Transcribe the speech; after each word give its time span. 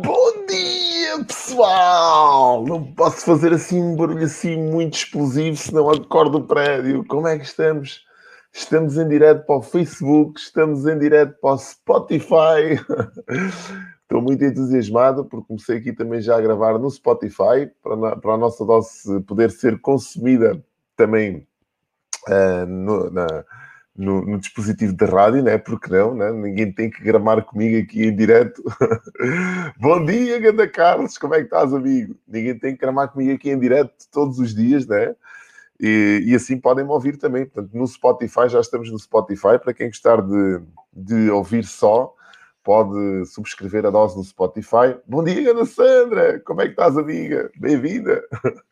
Bom 0.00 0.46
dia, 0.46 1.22
pessoal! 1.26 2.64
Não 2.64 2.82
posso 2.94 3.26
fazer 3.26 3.52
assim 3.52 3.78
um 3.78 3.94
barulho 3.94 4.24
assim 4.24 4.56
muito 4.56 4.94
explosivo, 4.94 5.54
senão 5.54 5.90
acordo 5.90 6.38
o 6.38 6.46
prédio. 6.46 7.04
Como 7.06 7.28
é 7.28 7.38
que 7.38 7.44
estamos? 7.44 8.02
Estamos 8.50 8.96
em 8.96 9.06
direto 9.06 9.44
para 9.44 9.56
o 9.56 9.62
Facebook, 9.62 10.40
estamos 10.40 10.86
em 10.86 10.98
direto 10.98 11.38
para 11.42 11.54
o 11.54 11.58
Spotify. 11.58 12.80
Estou 14.00 14.22
muito 14.22 14.42
entusiasmado 14.42 15.26
porque 15.26 15.46
comecei 15.46 15.76
aqui 15.76 15.92
também 15.92 16.22
já 16.22 16.38
a 16.38 16.40
gravar 16.40 16.78
no 16.78 16.90
Spotify 16.90 17.70
para, 17.82 18.16
para 18.16 18.32
a 18.32 18.38
nossa 18.38 18.64
dose 18.64 19.20
poder 19.22 19.50
ser 19.50 19.78
consumida 19.78 20.64
também 20.96 21.46
uh, 22.28 22.66
no, 22.66 23.10
na, 23.10 23.26
no, 23.96 24.24
no, 24.24 24.38
dispositivo 24.38 24.92
de 24.94 25.04
rádio, 25.04 25.42
né? 25.42 25.58
Porque 25.58 25.90
não, 25.90 26.14
né? 26.14 26.32
Ninguém 26.32 26.72
tem 26.72 26.90
que 26.90 27.02
gramar 27.02 27.44
comigo 27.44 27.78
aqui 27.78 28.06
em 28.06 28.16
direto. 28.16 28.62
Bom 29.78 30.04
dia, 30.04 30.38
Ganda 30.40 30.66
Carlos, 30.66 31.18
como 31.18 31.34
é 31.34 31.38
que 31.38 31.44
estás, 31.44 31.74
amigo? 31.74 32.16
Ninguém 32.26 32.58
tem 32.58 32.74
que 32.74 32.80
gramar 32.80 33.08
comigo 33.08 33.32
aqui 33.32 33.50
em 33.50 33.58
direto 33.58 33.92
todos 34.10 34.38
os 34.38 34.54
dias, 34.54 34.86
né? 34.86 35.14
E, 35.78 36.22
e 36.26 36.34
assim 36.34 36.58
podem 36.58 36.84
me 36.84 36.90
ouvir 36.90 37.18
também. 37.18 37.44
Portanto, 37.44 37.70
no 37.74 37.86
Spotify, 37.86 38.48
já 38.48 38.60
estamos 38.60 38.90
no 38.90 38.98
Spotify. 38.98 39.58
Para 39.62 39.74
quem 39.74 39.88
gostar 39.88 40.22
de, 40.22 40.62
de 40.92 41.30
ouvir 41.30 41.64
só, 41.64 42.14
pode 42.64 43.26
subscrever 43.26 43.84
a 43.84 43.90
dose 43.90 44.16
no 44.16 44.24
Spotify. 44.24 44.96
Bom 45.06 45.22
dia, 45.22 45.50
Ana 45.50 45.66
Sandra! 45.66 46.40
Como 46.40 46.62
é 46.62 46.66
que 46.66 46.70
estás, 46.70 46.96
amiga? 46.96 47.50
Bem-vinda! 47.58 48.22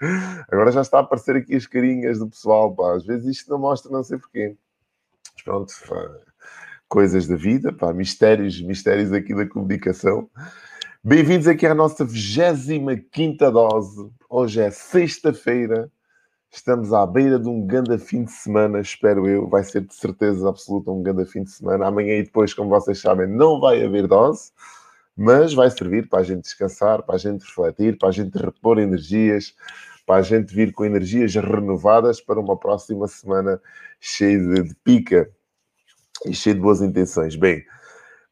Agora 0.50 0.72
já 0.72 0.80
está 0.80 0.98
a 0.98 1.00
aparecer 1.00 1.36
aqui 1.36 1.56
as 1.56 1.66
carinhas 1.66 2.20
do 2.20 2.28
pessoal, 2.28 2.74
pá. 2.74 2.94
Às 2.94 3.04
vezes 3.04 3.26
isto 3.38 3.50
não 3.50 3.58
mostra, 3.58 3.90
não 3.92 4.02
sei 4.02 4.16
porquê 4.16 4.56
pronto, 5.42 5.72
coisas 6.88 7.26
da 7.26 7.36
vida, 7.36 7.72
pá, 7.72 7.92
mistérios, 7.92 8.60
mistérios 8.60 9.12
aqui 9.12 9.34
da 9.34 9.46
comunicação. 9.46 10.28
Bem-vindos 11.02 11.46
aqui 11.46 11.66
à 11.66 11.74
nossa 11.74 12.04
25 12.04 13.50
dose. 13.50 14.10
Hoje 14.28 14.60
é 14.60 14.70
sexta-feira, 14.70 15.90
estamos 16.50 16.92
à 16.92 17.06
beira 17.06 17.38
de 17.38 17.48
um 17.48 17.66
grande 17.66 17.96
fim 17.98 18.24
de 18.24 18.32
semana, 18.32 18.80
espero 18.80 19.26
eu. 19.26 19.48
Vai 19.48 19.64
ser 19.64 19.82
de 19.82 19.94
certeza 19.94 20.48
absoluta 20.48 20.90
um 20.90 21.02
grande 21.02 21.24
fim 21.24 21.42
de 21.42 21.50
semana. 21.50 21.86
Amanhã 21.86 22.14
e 22.16 22.24
depois, 22.24 22.52
como 22.52 22.68
vocês 22.68 23.00
sabem, 23.00 23.26
não 23.26 23.60
vai 23.60 23.84
haver 23.84 24.06
dose, 24.06 24.52
mas 25.16 25.54
vai 25.54 25.70
servir 25.70 26.08
para 26.08 26.20
a 26.20 26.24
gente 26.24 26.42
descansar, 26.42 27.02
para 27.02 27.14
a 27.14 27.18
gente 27.18 27.44
refletir, 27.44 27.96
para 27.96 28.08
a 28.08 28.12
gente 28.12 28.36
repor 28.36 28.78
energias, 28.78 29.54
para 30.10 30.18
a 30.18 30.22
gente 30.22 30.52
vir 30.52 30.72
com 30.72 30.84
energias 30.84 31.32
renovadas 31.36 32.20
para 32.20 32.40
uma 32.40 32.56
próxima 32.56 33.06
semana 33.06 33.62
cheia 34.00 34.40
de, 34.40 34.62
de 34.64 34.74
pica 34.82 35.30
e 36.26 36.34
cheia 36.34 36.52
de 36.52 36.60
boas 36.60 36.82
intenções. 36.82 37.36
Bem, 37.36 37.64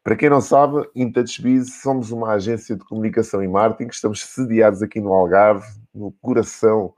para 0.02 0.16
quem 0.16 0.28
não 0.28 0.40
sabe, 0.40 0.90
InTouchBiz 0.92 1.80
somos 1.80 2.10
uma 2.10 2.32
agência 2.32 2.74
de 2.74 2.84
comunicação 2.84 3.44
e 3.44 3.46
marketing, 3.46 3.92
estamos 3.92 4.24
sediados 4.24 4.82
aqui 4.82 5.00
no 5.00 5.12
Algarve, 5.12 5.68
no 5.94 6.10
coração 6.20 6.94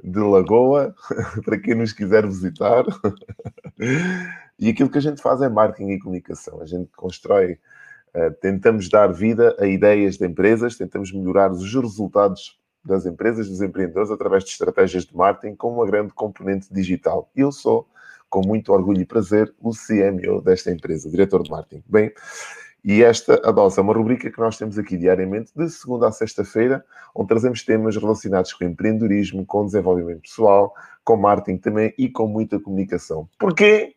de 0.00 0.20
Lagoa, 0.20 0.94
para 1.44 1.58
quem 1.58 1.74
nos 1.74 1.92
quiser 1.92 2.24
visitar. 2.24 2.84
e 4.60 4.68
aquilo 4.68 4.90
que 4.90 4.98
a 4.98 5.02
gente 5.02 5.20
faz 5.20 5.42
é 5.42 5.48
marketing 5.48 5.90
e 5.90 5.98
comunicação. 5.98 6.62
A 6.62 6.66
gente 6.66 6.88
constrói, 6.94 7.58
uh, 8.14 8.30
tentamos 8.40 8.88
dar 8.88 9.08
vida 9.08 9.56
a 9.58 9.66
ideias 9.66 10.18
de 10.18 10.24
empresas, 10.24 10.76
tentamos 10.76 11.10
melhorar 11.10 11.50
os 11.50 11.74
resultados 11.74 12.60
das 12.84 13.06
empresas, 13.06 13.48
dos 13.48 13.60
empreendedores, 13.60 14.10
através 14.10 14.44
de 14.44 14.50
estratégias 14.50 15.04
de 15.04 15.16
marketing 15.16 15.54
com 15.54 15.72
uma 15.74 15.86
grande 15.86 16.12
componente 16.12 16.72
digital. 16.72 17.30
Eu 17.36 17.52
sou, 17.52 17.86
com 18.28 18.40
muito 18.46 18.72
orgulho 18.72 19.00
e 19.00 19.06
prazer, 19.06 19.52
o 19.60 19.70
CMO 19.70 20.40
desta 20.40 20.70
empresa, 20.70 21.10
diretor 21.10 21.42
de 21.42 21.50
marketing. 21.50 21.84
Bem, 21.86 22.12
e 22.82 23.02
esta, 23.02 23.40
a 23.44 23.52
dose, 23.52 23.78
é 23.78 23.82
uma 23.82 23.92
rubrica 23.92 24.30
que 24.30 24.38
nós 24.38 24.56
temos 24.56 24.78
aqui 24.78 24.96
diariamente, 24.96 25.52
de 25.54 25.68
segunda 25.68 26.08
a 26.08 26.12
sexta-feira, 26.12 26.84
onde 27.14 27.28
trazemos 27.28 27.62
temas 27.62 27.96
relacionados 27.96 28.52
com 28.54 28.64
empreendedorismo, 28.64 29.44
com 29.44 29.66
desenvolvimento 29.66 30.22
pessoal, 30.22 30.74
com 31.04 31.16
marketing 31.16 31.58
também 31.58 31.94
e 31.98 32.08
com 32.08 32.26
muita 32.26 32.58
comunicação. 32.58 33.28
Porquê? 33.38 33.94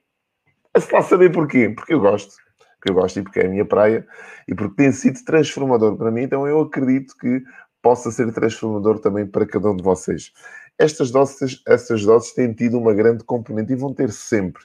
Se 0.78 0.92
lá 0.92 1.02
saber 1.02 1.32
porquê. 1.32 1.70
Porque 1.70 1.94
eu 1.94 2.00
gosto. 2.02 2.36
Porque 2.76 2.92
eu 2.92 2.96
gosto 2.96 3.20
e 3.20 3.24
porque 3.24 3.40
é 3.40 3.46
a 3.46 3.50
minha 3.50 3.64
praia 3.64 4.06
e 4.46 4.54
porque 4.54 4.76
tem 4.76 4.92
sido 4.92 5.24
transformador 5.24 5.96
para 5.96 6.12
mim. 6.12 6.24
Então 6.24 6.46
eu 6.46 6.60
acredito 6.60 7.16
que 7.18 7.42
possa 7.84 8.10
ser 8.10 8.32
transformador 8.34 8.98
também 8.98 9.28
para 9.28 9.46
cada 9.46 9.70
um 9.70 9.76
de 9.76 9.84
vocês. 9.84 10.32
Estas 10.80 11.12
doses, 11.12 11.62
essas 11.68 12.04
doses 12.04 12.32
têm 12.34 12.54
tido 12.54 12.80
uma 12.80 12.94
grande 12.94 13.24
componente 13.26 13.74
e 13.74 13.76
vão 13.76 13.94
ter 13.94 14.12
sempre 14.12 14.64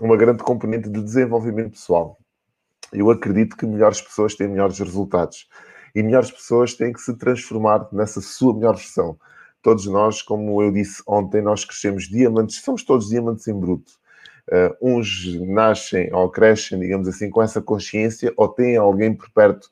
uma 0.00 0.16
grande 0.16 0.42
componente 0.44 0.88
de 0.88 1.02
desenvolvimento 1.02 1.72
pessoal. 1.72 2.18
Eu 2.92 3.10
acredito 3.10 3.56
que 3.56 3.66
melhores 3.66 4.00
pessoas 4.00 4.36
têm 4.36 4.48
melhores 4.48 4.78
resultados 4.78 5.48
e 5.94 6.02
melhores 6.02 6.30
pessoas 6.30 6.72
têm 6.72 6.92
que 6.92 7.00
se 7.00 7.14
transformar 7.18 7.88
nessa 7.92 8.20
sua 8.20 8.54
melhor 8.54 8.76
versão. 8.76 9.18
Todos 9.60 9.86
nós, 9.86 10.22
como 10.22 10.62
eu 10.62 10.70
disse 10.70 11.02
ontem, 11.06 11.42
nós 11.42 11.64
crescemos 11.64 12.04
diamantes, 12.04 12.62
somos 12.62 12.84
todos 12.84 13.08
diamantes 13.08 13.48
em 13.48 13.58
bruto. 13.58 13.92
Uh, 14.48 14.94
uns 14.94 15.34
nascem 15.40 16.12
ou 16.14 16.30
crescem, 16.30 16.78
digamos 16.78 17.08
assim, 17.08 17.28
com 17.28 17.42
essa 17.42 17.60
consciência, 17.60 18.32
ou 18.36 18.46
têm 18.48 18.76
alguém 18.76 19.12
por 19.12 19.28
perto 19.30 19.68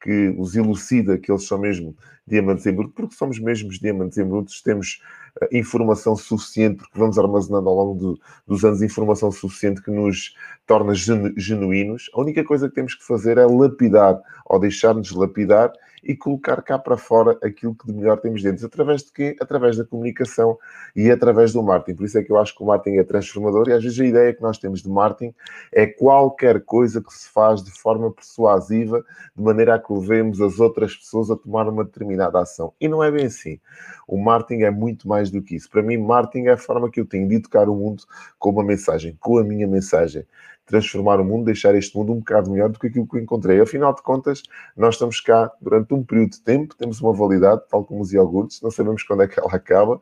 que 0.00 0.34
os 0.38 0.54
elucida 0.54 1.16
que 1.16 1.32
eles 1.32 1.46
são 1.46 1.58
mesmo 1.58 1.96
diamantes 2.28 2.66
em 2.66 2.72
bruto, 2.72 2.92
porque 2.94 3.14
somos 3.14 3.38
mesmo 3.38 3.70
diamantes 3.70 4.18
em 4.18 4.24
bruto, 4.24 4.52
temos 4.64 5.02
uh, 5.42 5.56
informação 5.56 6.16
suficiente, 6.16 6.78
porque 6.78 6.98
vamos 6.98 7.18
armazenando 7.18 7.68
ao 7.68 7.74
longo 7.74 7.94
do, 7.98 8.20
dos 8.46 8.64
anos 8.64 8.82
informação 8.82 9.30
suficiente 9.30 9.82
que 9.82 9.90
nos 9.90 10.34
torna 10.66 10.94
genu 10.94 11.32
genuínos. 11.36 12.10
A 12.14 12.20
única 12.20 12.44
coisa 12.44 12.68
que 12.68 12.74
temos 12.74 12.94
que 12.94 13.04
fazer 13.04 13.38
é 13.38 13.46
lapidar, 13.46 14.20
ou 14.46 14.58
deixar-nos 14.58 15.10
lapidar 15.12 15.72
e 16.02 16.16
colocar 16.16 16.62
cá 16.62 16.78
para 16.78 16.96
fora 16.96 17.38
aquilo 17.42 17.74
que 17.74 17.86
de 17.86 17.92
melhor 17.92 18.18
temos 18.18 18.42
dentro. 18.42 18.66
Através 18.66 19.02
de 19.02 19.12
quê? 19.12 19.36
Através 19.40 19.76
da 19.76 19.84
comunicação 19.84 20.58
e 20.94 21.10
através 21.10 21.52
do 21.52 21.62
marketing. 21.62 21.96
Por 21.96 22.04
isso 22.06 22.18
é 22.18 22.22
que 22.22 22.32
eu 22.32 22.38
acho 22.38 22.56
que 22.56 22.62
o 22.62 22.66
marketing 22.66 22.98
é 22.98 23.04
transformador 23.04 23.68
e 23.68 23.72
às 23.72 23.82
vezes 23.82 24.00
a 24.00 24.04
ideia 24.04 24.34
que 24.34 24.42
nós 24.42 24.58
temos 24.58 24.82
de 24.82 24.88
marketing 24.88 25.34
é 25.72 25.86
qualquer 25.86 26.64
coisa 26.64 27.02
que 27.02 27.12
se 27.12 27.28
faz 27.28 27.62
de 27.62 27.70
forma 27.70 28.10
persuasiva, 28.10 29.04
de 29.36 29.42
maneira 29.42 29.74
a 29.74 29.78
que 29.78 29.92
levemos 29.92 30.40
as 30.40 30.58
outras 30.60 30.96
pessoas 30.96 31.30
a 31.30 31.36
tomar 31.36 31.68
uma 31.68 31.84
determinada 31.84 32.17
ação. 32.26 32.72
E 32.80 32.88
não 32.88 33.02
é 33.02 33.10
bem 33.10 33.26
assim. 33.26 33.58
O 34.06 34.18
marketing 34.18 34.62
é 34.62 34.70
muito 34.70 35.08
mais 35.08 35.30
do 35.30 35.42
que 35.42 35.56
isso. 35.56 35.70
Para 35.70 35.82
mim, 35.82 35.96
marketing 35.96 36.46
é 36.46 36.52
a 36.52 36.56
forma 36.56 36.90
que 36.90 37.00
eu 37.00 37.06
tenho 37.06 37.28
de 37.28 37.36
educar 37.36 37.68
o 37.68 37.74
mundo 37.74 38.02
com 38.38 38.50
uma 38.50 38.64
mensagem, 38.64 39.16
com 39.20 39.38
a 39.38 39.44
minha 39.44 39.66
mensagem 39.66 40.26
transformar 40.68 41.18
o 41.18 41.24
mundo, 41.24 41.46
deixar 41.46 41.74
este 41.74 41.96
mundo 41.96 42.12
um 42.12 42.18
bocado 42.18 42.50
melhor 42.50 42.68
do 42.68 42.78
que 42.78 42.86
aquilo 42.86 43.08
que 43.08 43.16
eu 43.16 43.20
encontrei. 43.20 43.58
Afinal 43.60 43.94
de 43.94 44.02
contas, 44.02 44.42
nós 44.76 44.94
estamos 44.94 45.20
cá 45.20 45.50
durante 45.60 45.94
um 45.94 46.04
período 46.04 46.32
de 46.32 46.42
tempo, 46.42 46.76
temos 46.76 47.00
uma 47.00 47.12
validade, 47.12 47.62
tal 47.68 47.84
como 47.84 48.02
os 48.02 48.12
iogurtes, 48.12 48.60
não 48.60 48.70
sabemos 48.70 49.02
quando 49.02 49.22
é 49.22 49.28
que 49.28 49.40
ela 49.40 49.48
acaba, 49.56 49.98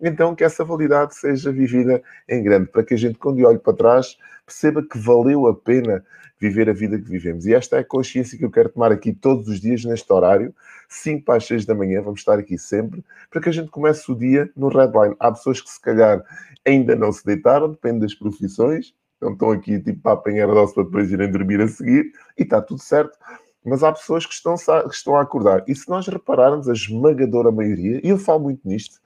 então 0.00 0.34
que 0.34 0.42
essa 0.42 0.64
validade 0.64 1.14
seja 1.14 1.52
vivida 1.52 2.02
em 2.28 2.42
grande, 2.42 2.68
para 2.68 2.82
que 2.82 2.94
a 2.94 2.96
gente, 2.96 3.18
quando 3.18 3.44
olhe 3.46 3.58
para 3.58 3.74
trás, 3.74 4.16
perceba 4.44 4.82
que 4.82 4.98
valeu 4.98 5.46
a 5.46 5.54
pena 5.54 6.02
viver 6.38 6.68
a 6.68 6.72
vida 6.72 6.98
que 6.98 7.08
vivemos. 7.08 7.46
E 7.46 7.54
esta 7.54 7.76
é 7.76 7.80
a 7.80 7.84
consciência 7.84 8.38
que 8.38 8.44
eu 8.44 8.50
quero 8.50 8.68
tomar 8.68 8.92
aqui 8.92 9.12
todos 9.12 9.48
os 9.48 9.60
dias 9.60 9.84
neste 9.84 10.10
horário, 10.12 10.54
5 10.88 11.24
para 11.24 11.36
as 11.36 11.46
6 11.46 11.64
da 11.66 11.74
manhã, 11.74 12.02
vamos 12.02 12.20
estar 12.20 12.38
aqui 12.38 12.58
sempre, 12.58 13.04
para 13.30 13.40
que 13.40 13.48
a 13.48 13.52
gente 13.52 13.70
comece 13.70 14.10
o 14.10 14.14
dia 14.14 14.50
no 14.56 14.68
Redline. 14.68 15.16
Há 15.18 15.32
pessoas 15.32 15.60
que 15.60 15.70
se 15.70 15.80
calhar 15.80 16.22
ainda 16.64 16.94
não 16.94 17.12
se 17.12 17.24
deitaram, 17.24 17.70
depende 17.70 18.00
das 18.00 18.14
profissões, 18.14 18.94
então 19.16 19.32
estão 19.32 19.50
aqui 19.50 19.80
tipo 19.80 20.00
para 20.00 20.12
apanhar 20.12 20.48
a 20.48 20.54
dose 20.54 20.74
para 20.74 20.84
depois 20.84 21.10
irem 21.10 21.30
dormir 21.30 21.60
a 21.60 21.68
seguir 21.68 22.12
e 22.38 22.42
está 22.42 22.60
tudo 22.60 22.80
certo. 22.80 23.18
Mas 23.64 23.82
há 23.82 23.92
pessoas 23.92 24.24
que 24.24 24.32
estão, 24.32 24.54
que 24.54 24.94
estão 24.94 25.16
a 25.16 25.22
acordar. 25.22 25.64
E 25.66 25.74
se 25.74 25.88
nós 25.88 26.06
repararmos, 26.06 26.68
a 26.68 26.72
esmagadora 26.72 27.50
maioria, 27.50 28.00
e 28.04 28.10
eu 28.10 28.18
falo 28.18 28.44
muito 28.44 28.60
nisto, 28.64 29.00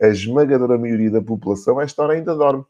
a 0.00 0.06
esmagadora 0.06 0.78
maioria 0.78 1.10
da 1.10 1.20
população, 1.20 1.80
a 1.80 1.82
esta 1.82 2.02
hora 2.02 2.14
ainda 2.14 2.34
dorme. 2.36 2.64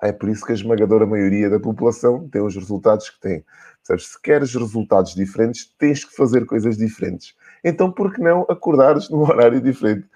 É 0.00 0.12
por 0.12 0.28
isso 0.28 0.44
que 0.44 0.52
a 0.52 0.54
esmagadora 0.54 1.06
maioria 1.06 1.48
da 1.48 1.58
população 1.58 2.28
tem 2.28 2.42
os 2.42 2.54
resultados 2.54 3.10
que 3.10 3.20
tem. 3.20 3.44
Se 3.82 4.20
queres 4.20 4.54
resultados 4.54 5.14
diferentes, 5.14 5.72
tens 5.78 6.04
que 6.04 6.14
fazer 6.14 6.44
coisas 6.44 6.76
diferentes. 6.76 7.34
Então, 7.64 7.90
por 7.90 8.12
que 8.12 8.20
não 8.20 8.42
acordares 8.48 9.08
num 9.10 9.22
horário 9.22 9.60
diferente? 9.60 10.06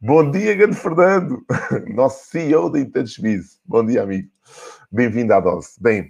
Bom 0.00 0.30
dia, 0.30 0.54
grande 0.54 0.76
Fernando, 0.76 1.44
nosso 1.94 2.26
CEO 2.26 2.70
da 2.70 2.78
IntelliSbiz. 2.78 3.58
Bom 3.64 3.84
dia, 3.84 4.02
amigo. 4.02 4.28
Bem-vindo 4.94 5.34
à 5.34 5.40
dose. 5.40 5.70
Bem, 5.80 6.02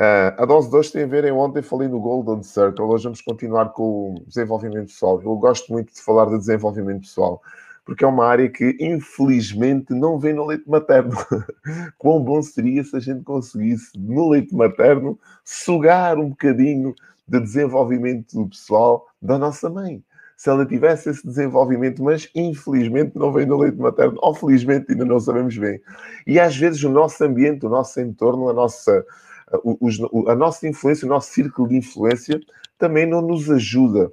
uh, 0.00 0.32
a 0.38 0.46
dose 0.46 0.70
de 0.70 0.74
hoje 0.74 0.92
tem 0.92 1.02
a 1.02 1.06
ver, 1.06 1.26
em 1.26 1.30
ontem 1.30 1.60
falei 1.60 1.88
no 1.88 2.00
Golden 2.00 2.42
Circle, 2.42 2.86
hoje 2.86 3.04
vamos 3.04 3.20
continuar 3.20 3.68
com 3.74 4.14
o 4.14 4.24
desenvolvimento 4.26 4.86
pessoal. 4.86 5.20
Eu 5.20 5.36
gosto 5.36 5.70
muito 5.70 5.92
de 5.92 6.00
falar 6.00 6.24
de 6.24 6.38
desenvolvimento 6.38 7.02
pessoal, 7.02 7.42
porque 7.84 8.02
é 8.02 8.08
uma 8.08 8.24
área 8.24 8.48
que, 8.48 8.78
infelizmente, 8.80 9.92
não 9.92 10.18
vem 10.18 10.32
no 10.32 10.46
leite 10.46 10.66
materno. 10.66 11.14
Quão 11.98 12.24
bom 12.24 12.40
seria 12.40 12.82
se 12.82 12.96
a 12.96 12.98
gente 12.98 13.22
conseguisse, 13.24 13.90
no 13.98 14.30
leite 14.30 14.54
materno, 14.54 15.20
sugar 15.44 16.16
um 16.16 16.30
bocadinho 16.30 16.94
de 17.28 17.38
desenvolvimento 17.38 18.48
pessoal 18.48 19.06
da 19.20 19.36
nossa 19.36 19.68
mãe 19.68 20.02
se 20.38 20.48
ela 20.48 20.64
tivesse 20.64 21.10
esse 21.10 21.26
desenvolvimento, 21.26 22.00
mas 22.00 22.30
infelizmente 22.32 23.18
não 23.18 23.32
vem 23.32 23.44
do 23.44 23.56
leite 23.56 23.76
materno, 23.76 24.16
ou 24.22 24.32
felizmente 24.32 24.92
ainda 24.92 25.04
não 25.04 25.18
sabemos 25.18 25.58
bem. 25.58 25.80
E 26.24 26.38
às 26.38 26.56
vezes 26.56 26.84
o 26.84 26.88
nosso 26.88 27.24
ambiente, 27.24 27.66
o 27.66 27.68
nosso 27.68 28.00
entorno, 28.00 28.48
a 28.48 28.52
nossa, 28.52 29.04
a, 29.50 30.32
a 30.32 30.36
nossa 30.36 30.68
influência, 30.68 31.06
o 31.06 31.08
nosso 31.08 31.32
círculo 31.32 31.68
de 31.68 31.76
influência 31.78 32.38
também 32.78 33.04
não 33.04 33.20
nos 33.20 33.50
ajuda 33.50 34.12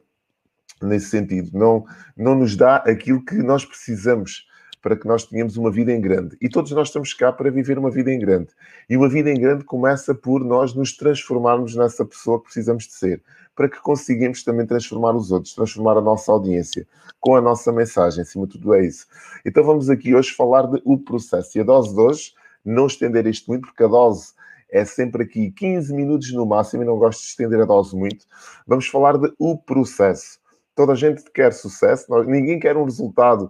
nesse 0.82 1.10
sentido. 1.12 1.52
Não, 1.54 1.86
não 2.18 2.34
nos 2.34 2.58
dá 2.58 2.78
aquilo 2.78 3.24
que 3.24 3.36
nós 3.36 3.64
precisamos 3.64 4.48
para 4.86 4.96
que 4.96 5.08
nós 5.08 5.26
tenhamos 5.26 5.58
uma 5.58 5.72
vida 5.72 5.92
em 5.92 6.00
grande. 6.00 6.38
E 6.40 6.48
todos 6.48 6.72
nós 6.72 6.90
estamos 6.90 7.12
cá 7.12 7.34
para 7.34 7.50
viver 7.50 7.80
uma 7.80 7.90
vida 7.90 8.12
em 8.12 8.20
grande. 8.20 8.50
E 8.88 8.96
uma 8.96 9.10
vida 9.10 9.32
em 9.32 9.34
grande 9.34 9.64
começa 9.64 10.14
por 10.14 10.46
nós 10.46 10.76
nos 10.76 10.96
transformarmos 10.96 11.76
nessa 11.76 12.06
pessoa 12.06 12.38
que 12.38 12.44
precisamos 12.44 12.84
de 12.84 12.94
ser, 12.94 13.24
para 13.56 13.68
que 13.68 13.82
consigamos 13.82 14.44
também 14.44 14.64
transformar 14.64 15.16
os 15.16 15.32
outros, 15.32 15.56
transformar 15.56 15.98
a 15.98 16.02
nossa 16.02 16.32
audiência 16.32 16.86
com 17.20 17.36
a 17.36 17.42
nossa 17.42 17.72
mensagem. 17.72 18.22
Acima 18.22 18.46
de 18.46 18.60
tudo, 18.60 18.76
é 18.76 18.86
isso. 18.86 19.08
Então 19.44 19.64
vamos 19.64 19.90
aqui 19.90 20.14
hoje 20.14 20.30
falar 20.30 20.68
de 20.68 20.80
o 20.86 21.00
processo. 21.00 21.58
E 21.58 21.62
a 21.62 21.64
dose 21.64 21.92
de 21.92 22.00
hoje, 22.00 22.34
não 22.64 22.86
estender 22.86 23.26
isto 23.26 23.48
muito, 23.48 23.66
porque 23.66 23.84
a 23.84 23.88
dose 23.88 24.34
é 24.70 24.86
sempre 24.86 25.24
aqui 25.24 25.50
15 25.50 25.96
minutos 25.96 26.32
no 26.32 26.46
máximo 26.46 26.84
e 26.84 26.86
não 26.86 27.00
gosto 27.00 27.22
de 27.22 27.30
estender 27.30 27.60
a 27.60 27.66
dose 27.66 27.96
muito. 27.96 28.28
Vamos 28.68 28.86
falar 28.88 29.18
de 29.18 29.34
o 29.40 29.58
processo. 29.58 30.38
Toda 30.76 30.92
a 30.92 30.96
gente 30.96 31.24
quer 31.32 31.54
sucesso, 31.54 32.06
ninguém 32.26 32.60
quer 32.60 32.78
um 32.78 32.84
resultado 32.84 33.50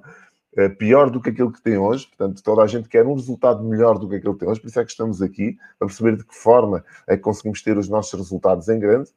pior 0.70 1.10
do 1.10 1.20
que 1.20 1.30
aquilo 1.30 1.52
que 1.52 1.62
tem 1.62 1.78
hoje, 1.78 2.08
portanto, 2.08 2.42
toda 2.42 2.62
a 2.62 2.68
gente 2.68 2.88
quer 2.88 3.06
um 3.06 3.14
resultado 3.14 3.64
melhor 3.64 4.00
do 4.00 4.08
que 4.08 4.16
aquele 4.16 4.34
que 4.34 4.40
tem 4.40 4.50
hoje, 4.50 4.62
por 4.62 4.68
isso 4.68 4.80
é 4.80 4.86
que 4.86 4.92
estamos 4.92 5.22
aqui, 5.22 5.58
para 5.78 5.88
perceber 5.88 6.18
de 6.18 6.24
que 6.24 6.36
forma 6.36 6.84
é 7.08 7.18
que 7.18 7.24
conseguimos 7.24 7.62
ter 7.62 7.78
os 7.78 7.90
nossos 7.90 8.18
resultados 8.18 8.70
em 8.70 8.80
grande, 8.80 9.10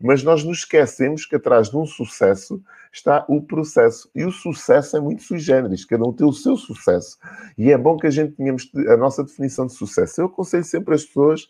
mas 0.00 0.22
nós 0.22 0.44
nos 0.44 0.58
esquecemos 0.58 1.26
que 1.26 1.36
atrás 1.36 1.70
de 1.70 1.76
um 1.76 1.86
sucesso 1.86 2.62
está 2.92 3.24
o 3.28 3.42
processo. 3.42 4.10
E 4.14 4.24
o 4.24 4.30
sucesso 4.30 4.96
é 4.96 5.00
muito 5.00 5.22
sui 5.22 5.38
generis, 5.38 5.84
cada 5.84 6.04
um 6.04 6.12
tem 6.12 6.26
o 6.26 6.32
seu 6.32 6.56
sucesso. 6.56 7.18
E 7.56 7.70
é 7.70 7.78
bom 7.78 7.96
que 7.96 8.06
a 8.06 8.10
gente 8.10 8.32
tenhamos 8.32 8.70
a 8.88 8.96
nossa 8.96 9.24
definição 9.24 9.66
de 9.66 9.72
sucesso. 9.72 10.20
Eu 10.20 10.26
aconselho 10.26 10.64
sempre 10.64 10.94
as 10.94 11.04
pessoas 11.04 11.48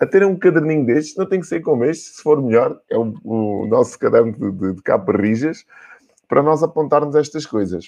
a 0.00 0.06
terem 0.06 0.28
um 0.28 0.38
caderninho 0.38 0.84
destes, 0.84 1.16
não 1.16 1.26
tem 1.26 1.40
que 1.40 1.46
ser 1.46 1.60
como 1.60 1.84
este, 1.84 2.16
se 2.16 2.22
for 2.22 2.42
melhor, 2.42 2.80
é 2.90 2.98
o, 2.98 3.14
o 3.24 3.66
nosso 3.66 3.98
caderno 3.98 4.32
de, 4.32 4.50
de, 4.50 4.74
de 4.74 4.82
para 6.28 6.42
nós 6.42 6.62
apontarmos 6.62 7.14
estas 7.14 7.46
coisas. 7.46 7.86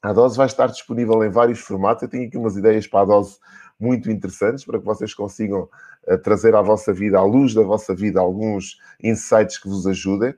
A 0.00 0.12
dose 0.12 0.36
vai 0.36 0.46
estar 0.46 0.68
disponível 0.68 1.24
em 1.24 1.30
vários 1.30 1.58
formatos. 1.58 2.02
Eu 2.04 2.08
tenho 2.08 2.28
aqui 2.28 2.36
umas 2.36 2.56
ideias 2.56 2.86
para 2.86 3.00
a 3.00 3.04
dose 3.04 3.38
muito 3.78 4.10
interessantes 4.10 4.64
para 4.64 4.78
que 4.78 4.84
vocês 4.84 5.12
consigam 5.12 5.68
uh, 6.06 6.18
trazer 6.18 6.54
à 6.54 6.62
vossa 6.62 6.92
vida, 6.92 7.18
à 7.18 7.24
luz 7.24 7.52
da 7.54 7.62
vossa 7.62 7.94
vida, 7.94 8.20
alguns 8.20 8.78
insights 9.02 9.58
que 9.58 9.68
vos 9.68 9.86
ajudem. 9.86 10.34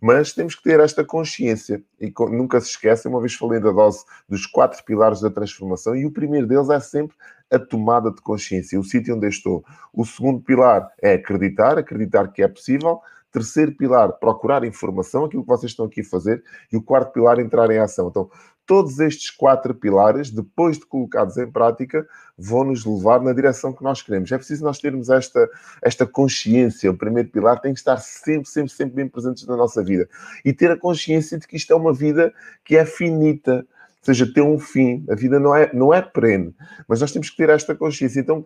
Mas 0.00 0.32
temos 0.32 0.54
que 0.54 0.62
ter 0.62 0.80
esta 0.80 1.04
consciência 1.04 1.82
e 2.00 2.12
nunca 2.30 2.60
se 2.60 2.68
esqueça, 2.70 3.08
uma 3.08 3.20
vez 3.20 3.34
falei 3.34 3.58
da 3.60 3.70
dose 3.70 4.04
dos 4.28 4.44
quatro 4.46 4.84
pilares 4.84 5.20
da 5.20 5.30
transformação, 5.30 5.96
e 5.96 6.04
o 6.04 6.12
primeiro 6.12 6.46
deles 6.46 6.68
é 6.68 6.78
sempre 6.78 7.16
a 7.50 7.58
tomada 7.58 8.10
de 8.10 8.20
consciência, 8.20 8.78
o 8.78 8.84
sítio 8.84 9.16
onde 9.16 9.28
estou. 9.28 9.64
O 9.92 10.04
segundo 10.04 10.42
pilar 10.42 10.90
é 11.00 11.14
acreditar, 11.14 11.78
acreditar 11.78 12.28
que 12.28 12.42
é 12.42 12.48
possível. 12.48 13.00
Terceiro 13.32 13.74
pilar, 13.74 14.12
procurar 14.12 14.64
informação, 14.64 15.24
aquilo 15.24 15.42
que 15.42 15.48
vocês 15.48 15.72
estão 15.72 15.86
aqui 15.86 16.02
a 16.02 16.04
fazer. 16.04 16.44
E 16.70 16.76
o 16.76 16.82
quarto 16.82 17.12
pilar, 17.12 17.40
entrar 17.40 17.68
em 17.70 17.78
ação. 17.78 18.08
Então, 18.08 18.30
todos 18.66 18.98
estes 18.98 19.30
quatro 19.30 19.74
pilares, 19.74 20.30
depois 20.30 20.78
de 20.78 20.86
colocados 20.86 21.36
em 21.36 21.50
prática, 21.50 22.06
vão 22.36 22.64
nos 22.64 22.84
levar 22.84 23.20
na 23.20 23.32
direção 23.32 23.72
que 23.72 23.82
nós 23.82 24.02
queremos. 24.02 24.30
É 24.32 24.36
preciso 24.36 24.64
nós 24.64 24.78
termos 24.78 25.08
esta, 25.10 25.48
esta 25.82 26.06
consciência. 26.06 26.90
O 26.90 26.96
primeiro 26.96 27.28
pilar 27.28 27.60
tem 27.60 27.72
que 27.72 27.78
estar 27.78 27.98
sempre, 27.98 28.48
sempre, 28.48 28.72
sempre 28.72 28.94
bem 28.94 29.08
presente 29.08 29.46
na 29.46 29.56
nossa 29.56 29.82
vida. 29.82 30.08
E 30.44 30.52
ter 30.52 30.70
a 30.70 30.76
consciência 30.76 31.38
de 31.38 31.46
que 31.46 31.56
isto 31.56 31.72
é 31.72 31.76
uma 31.76 31.92
vida 31.92 32.32
que 32.64 32.76
é 32.76 32.84
finita 32.84 33.66
seja, 34.04 34.30
tem 34.32 34.42
um 34.42 34.58
fim. 34.58 35.04
A 35.08 35.14
vida 35.14 35.40
não 35.40 35.54
é, 35.54 35.70
não 35.72 35.94
é 35.94 36.02
perene, 36.02 36.54
mas 36.88 37.00
nós 37.00 37.12
temos 37.12 37.30
que 37.30 37.36
ter 37.36 37.48
esta 37.48 37.74
consciência. 37.74 38.20
Então 38.20 38.42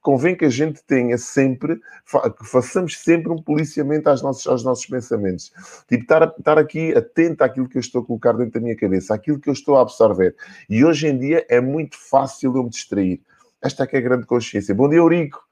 convém 0.00 0.36
que 0.36 0.44
a 0.44 0.50
gente 0.50 0.82
tenha 0.84 1.16
sempre, 1.16 1.76
que 1.76 2.46
façamos 2.46 2.98
sempre 2.98 3.32
um 3.32 3.40
policiamento 3.40 4.08
aos 4.08 4.22
nossos, 4.22 4.46
aos 4.46 4.64
nossos 4.64 4.86
pensamentos. 4.86 5.52
Tipo, 5.88 6.02
estar, 6.02 6.34
estar 6.38 6.58
aqui 6.58 6.92
atento 6.96 7.42
àquilo 7.44 7.68
que 7.68 7.78
eu 7.78 7.80
estou 7.80 8.02
a 8.02 8.04
colocar 8.04 8.32
dentro 8.32 8.54
da 8.54 8.60
minha 8.60 8.76
cabeça, 8.76 9.14
àquilo 9.14 9.38
que 9.38 9.48
eu 9.48 9.52
estou 9.52 9.76
a 9.76 9.82
absorver. 9.82 10.34
E 10.68 10.84
hoje 10.84 11.06
em 11.06 11.18
dia 11.18 11.46
é 11.48 11.60
muito 11.60 11.96
fácil 11.98 12.56
eu 12.56 12.64
me 12.64 12.70
distrair. 12.70 13.20
Esta 13.62 13.84
é 13.84 13.86
que 13.86 13.96
é 13.96 13.98
a 13.98 14.02
grande 14.02 14.26
consciência. 14.26 14.74
Bom 14.74 14.88
dia, 14.88 14.98
Eurico. 14.98 15.48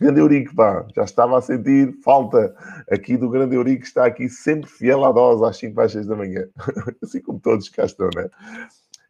Grande 0.00 0.18
Eurico, 0.18 0.54
pá, 0.54 0.86
já 0.96 1.04
estava 1.04 1.36
a 1.36 1.42
sentir 1.42 1.92
falta 2.02 2.54
aqui 2.90 3.18
do 3.18 3.28
grande 3.28 3.54
Eurico, 3.54 3.82
que 3.82 3.86
está 3.86 4.06
aqui 4.06 4.30
sempre 4.30 4.70
fiel 4.70 5.04
à 5.04 5.12
dose 5.12 5.44
às 5.44 5.58
5 5.58 5.78
às 5.78 5.92
6 5.92 6.06
da 6.06 6.16
manhã. 6.16 6.48
assim 7.04 7.20
como 7.20 7.38
todos 7.38 7.68
cá 7.68 7.84
estão, 7.84 8.08
né? 8.16 8.30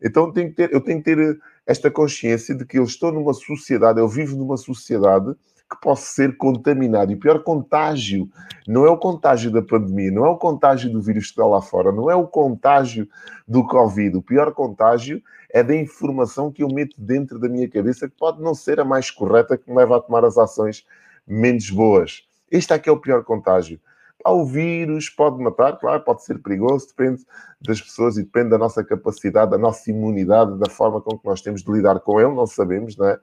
Então 0.03 0.33
tenho 0.33 0.53
ter, 0.53 0.73
eu 0.73 0.81
tenho 0.81 0.99
que 0.99 1.15
ter 1.15 1.41
esta 1.67 1.91
consciência 1.91 2.55
de 2.55 2.65
que 2.65 2.79
eu 2.79 2.85
estou 2.85 3.13
numa 3.13 3.35
sociedade, 3.35 4.01
eu 4.01 4.09
vivo 4.09 4.37
numa 4.37 4.57
sociedade 4.57 5.35
que 5.71 5.81
posso 5.81 6.13
ser 6.13 6.37
contaminado. 6.37 7.13
E 7.13 7.15
o 7.15 7.19
pior 7.19 7.43
contágio 7.45 8.29
não 8.67 8.85
é 8.85 8.91
o 8.91 8.99
contágio 8.99 9.51
da 9.53 9.63
pandemia, 9.63 10.11
não 10.11 10.27
é 10.27 10.29
o 10.29 10.37
contágio 10.37 10.91
do 10.91 11.01
vírus 11.01 11.27
que 11.27 11.31
está 11.31 11.47
lá 11.47 11.63
fora, 11.63 11.93
não 11.93 12.11
é 12.11 12.15
o 12.15 12.27
contágio 12.27 13.09
do 13.47 13.65
Covid. 13.65 14.17
O 14.17 14.23
pior 14.23 14.53
contágio 14.53 15.23
é 15.49 15.63
da 15.63 15.75
informação 15.75 16.51
que 16.51 16.63
eu 16.63 16.69
meto 16.69 16.97
dentro 16.99 17.39
da 17.39 17.49
minha 17.49 17.69
cabeça, 17.69 18.09
que 18.09 18.17
pode 18.17 18.43
não 18.43 18.55
ser 18.55 18.81
a 18.81 18.85
mais 18.85 19.11
correta, 19.11 19.57
que 19.57 19.71
me 19.71 19.77
leva 19.77 19.97
a 19.97 20.01
tomar 20.01 20.25
as 20.25 20.37
ações 20.37 20.85
menos 21.27 21.71
boas. 21.71 22.25
Este 22.51 22.73
aqui 22.73 22.89
é 22.89 22.93
o 22.93 22.99
pior 22.99 23.23
contágio. 23.23 23.79
Ao 24.25 24.45
vírus 24.45 25.09
pode 25.09 25.43
matar, 25.43 25.79
claro, 25.79 26.03
pode 26.03 26.25
ser 26.25 26.39
perigoso, 26.39 26.89
depende 26.89 27.25
das 27.61 27.81
pessoas 27.81 28.17
e 28.17 28.23
depende 28.23 28.51
da 28.51 28.59
nossa 28.59 28.85
capacidade, 28.85 29.51
da 29.51 29.59
nossa 29.59 29.91
imunidade, 29.91 30.59
da 30.59 30.69
forma 30.71 31.01
com 31.01 31.19
que 31.19 31.27
nós 31.27 31.41
temos 31.41 31.63
de 31.63 31.73
lidar 31.73 32.01
com 32.01 32.21
ele, 32.21 32.35
não 32.35 32.47
sabemos, 32.47 32.97
não 32.97 33.07
é? 33.07 33.19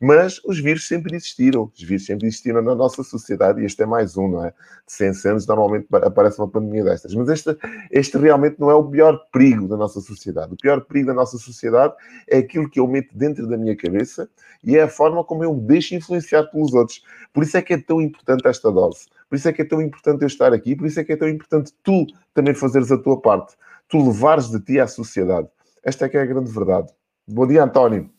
Mas 0.00 0.40
os 0.44 0.60
vírus 0.60 0.86
sempre 0.86 1.16
existiram, 1.16 1.70
os 1.74 1.82
vírus 1.82 2.06
sempre 2.06 2.28
existiram 2.28 2.62
na 2.62 2.74
nossa 2.74 3.02
sociedade 3.02 3.60
e 3.60 3.64
este 3.64 3.82
é 3.82 3.86
mais 3.86 4.16
um, 4.16 4.28
não 4.28 4.44
é? 4.44 4.50
De 4.86 4.92
100 4.92 5.30
anos 5.30 5.46
normalmente 5.46 5.88
aparece 5.90 6.38
uma 6.38 6.48
pandemia 6.48 6.84
destas. 6.84 7.12
Mas 7.14 7.28
este, 7.28 7.56
este 7.90 8.16
realmente 8.16 8.60
não 8.60 8.70
é 8.70 8.74
o 8.74 8.84
pior 8.84 9.18
perigo 9.32 9.66
da 9.66 9.76
nossa 9.76 10.00
sociedade. 10.00 10.52
O 10.52 10.56
pior 10.56 10.82
perigo 10.82 11.08
da 11.08 11.14
nossa 11.14 11.36
sociedade 11.36 11.94
é 12.28 12.38
aquilo 12.38 12.70
que 12.70 12.78
eu 12.78 12.86
meto 12.86 13.16
dentro 13.16 13.48
da 13.48 13.56
minha 13.56 13.76
cabeça 13.76 14.30
e 14.62 14.76
é 14.76 14.82
a 14.82 14.88
forma 14.88 15.24
como 15.24 15.42
eu 15.42 15.52
me 15.52 15.62
deixo 15.62 15.96
influenciar 15.96 16.44
pelos 16.44 16.72
outros. 16.74 17.02
Por 17.32 17.42
isso 17.42 17.56
é 17.56 17.62
que 17.62 17.74
é 17.74 17.78
tão 17.78 18.00
importante 18.00 18.46
esta 18.46 18.70
dose. 18.70 19.06
Por 19.28 19.36
isso 19.36 19.48
é 19.48 19.52
que 19.52 19.62
é 19.62 19.64
tão 19.64 19.80
importante 19.82 20.22
eu 20.22 20.26
estar 20.26 20.52
aqui. 20.52 20.74
Por 20.74 20.86
isso 20.86 20.98
é 21.00 21.04
que 21.04 21.12
é 21.12 21.16
tão 21.16 21.28
importante 21.28 21.72
tu 21.82 22.06
também 22.32 22.54
fazeres 22.54 22.90
a 22.90 22.98
tua 22.98 23.20
parte. 23.20 23.54
Tu 23.88 23.98
levares 23.98 24.50
de 24.50 24.60
ti 24.60 24.80
à 24.80 24.86
sociedade. 24.86 25.48
Esta 25.82 26.06
é 26.06 26.08
que 26.08 26.16
é 26.16 26.22
a 26.22 26.26
grande 26.26 26.50
verdade. 26.50 26.88
Bom 27.26 27.46
dia, 27.46 27.64
António. 27.64 28.10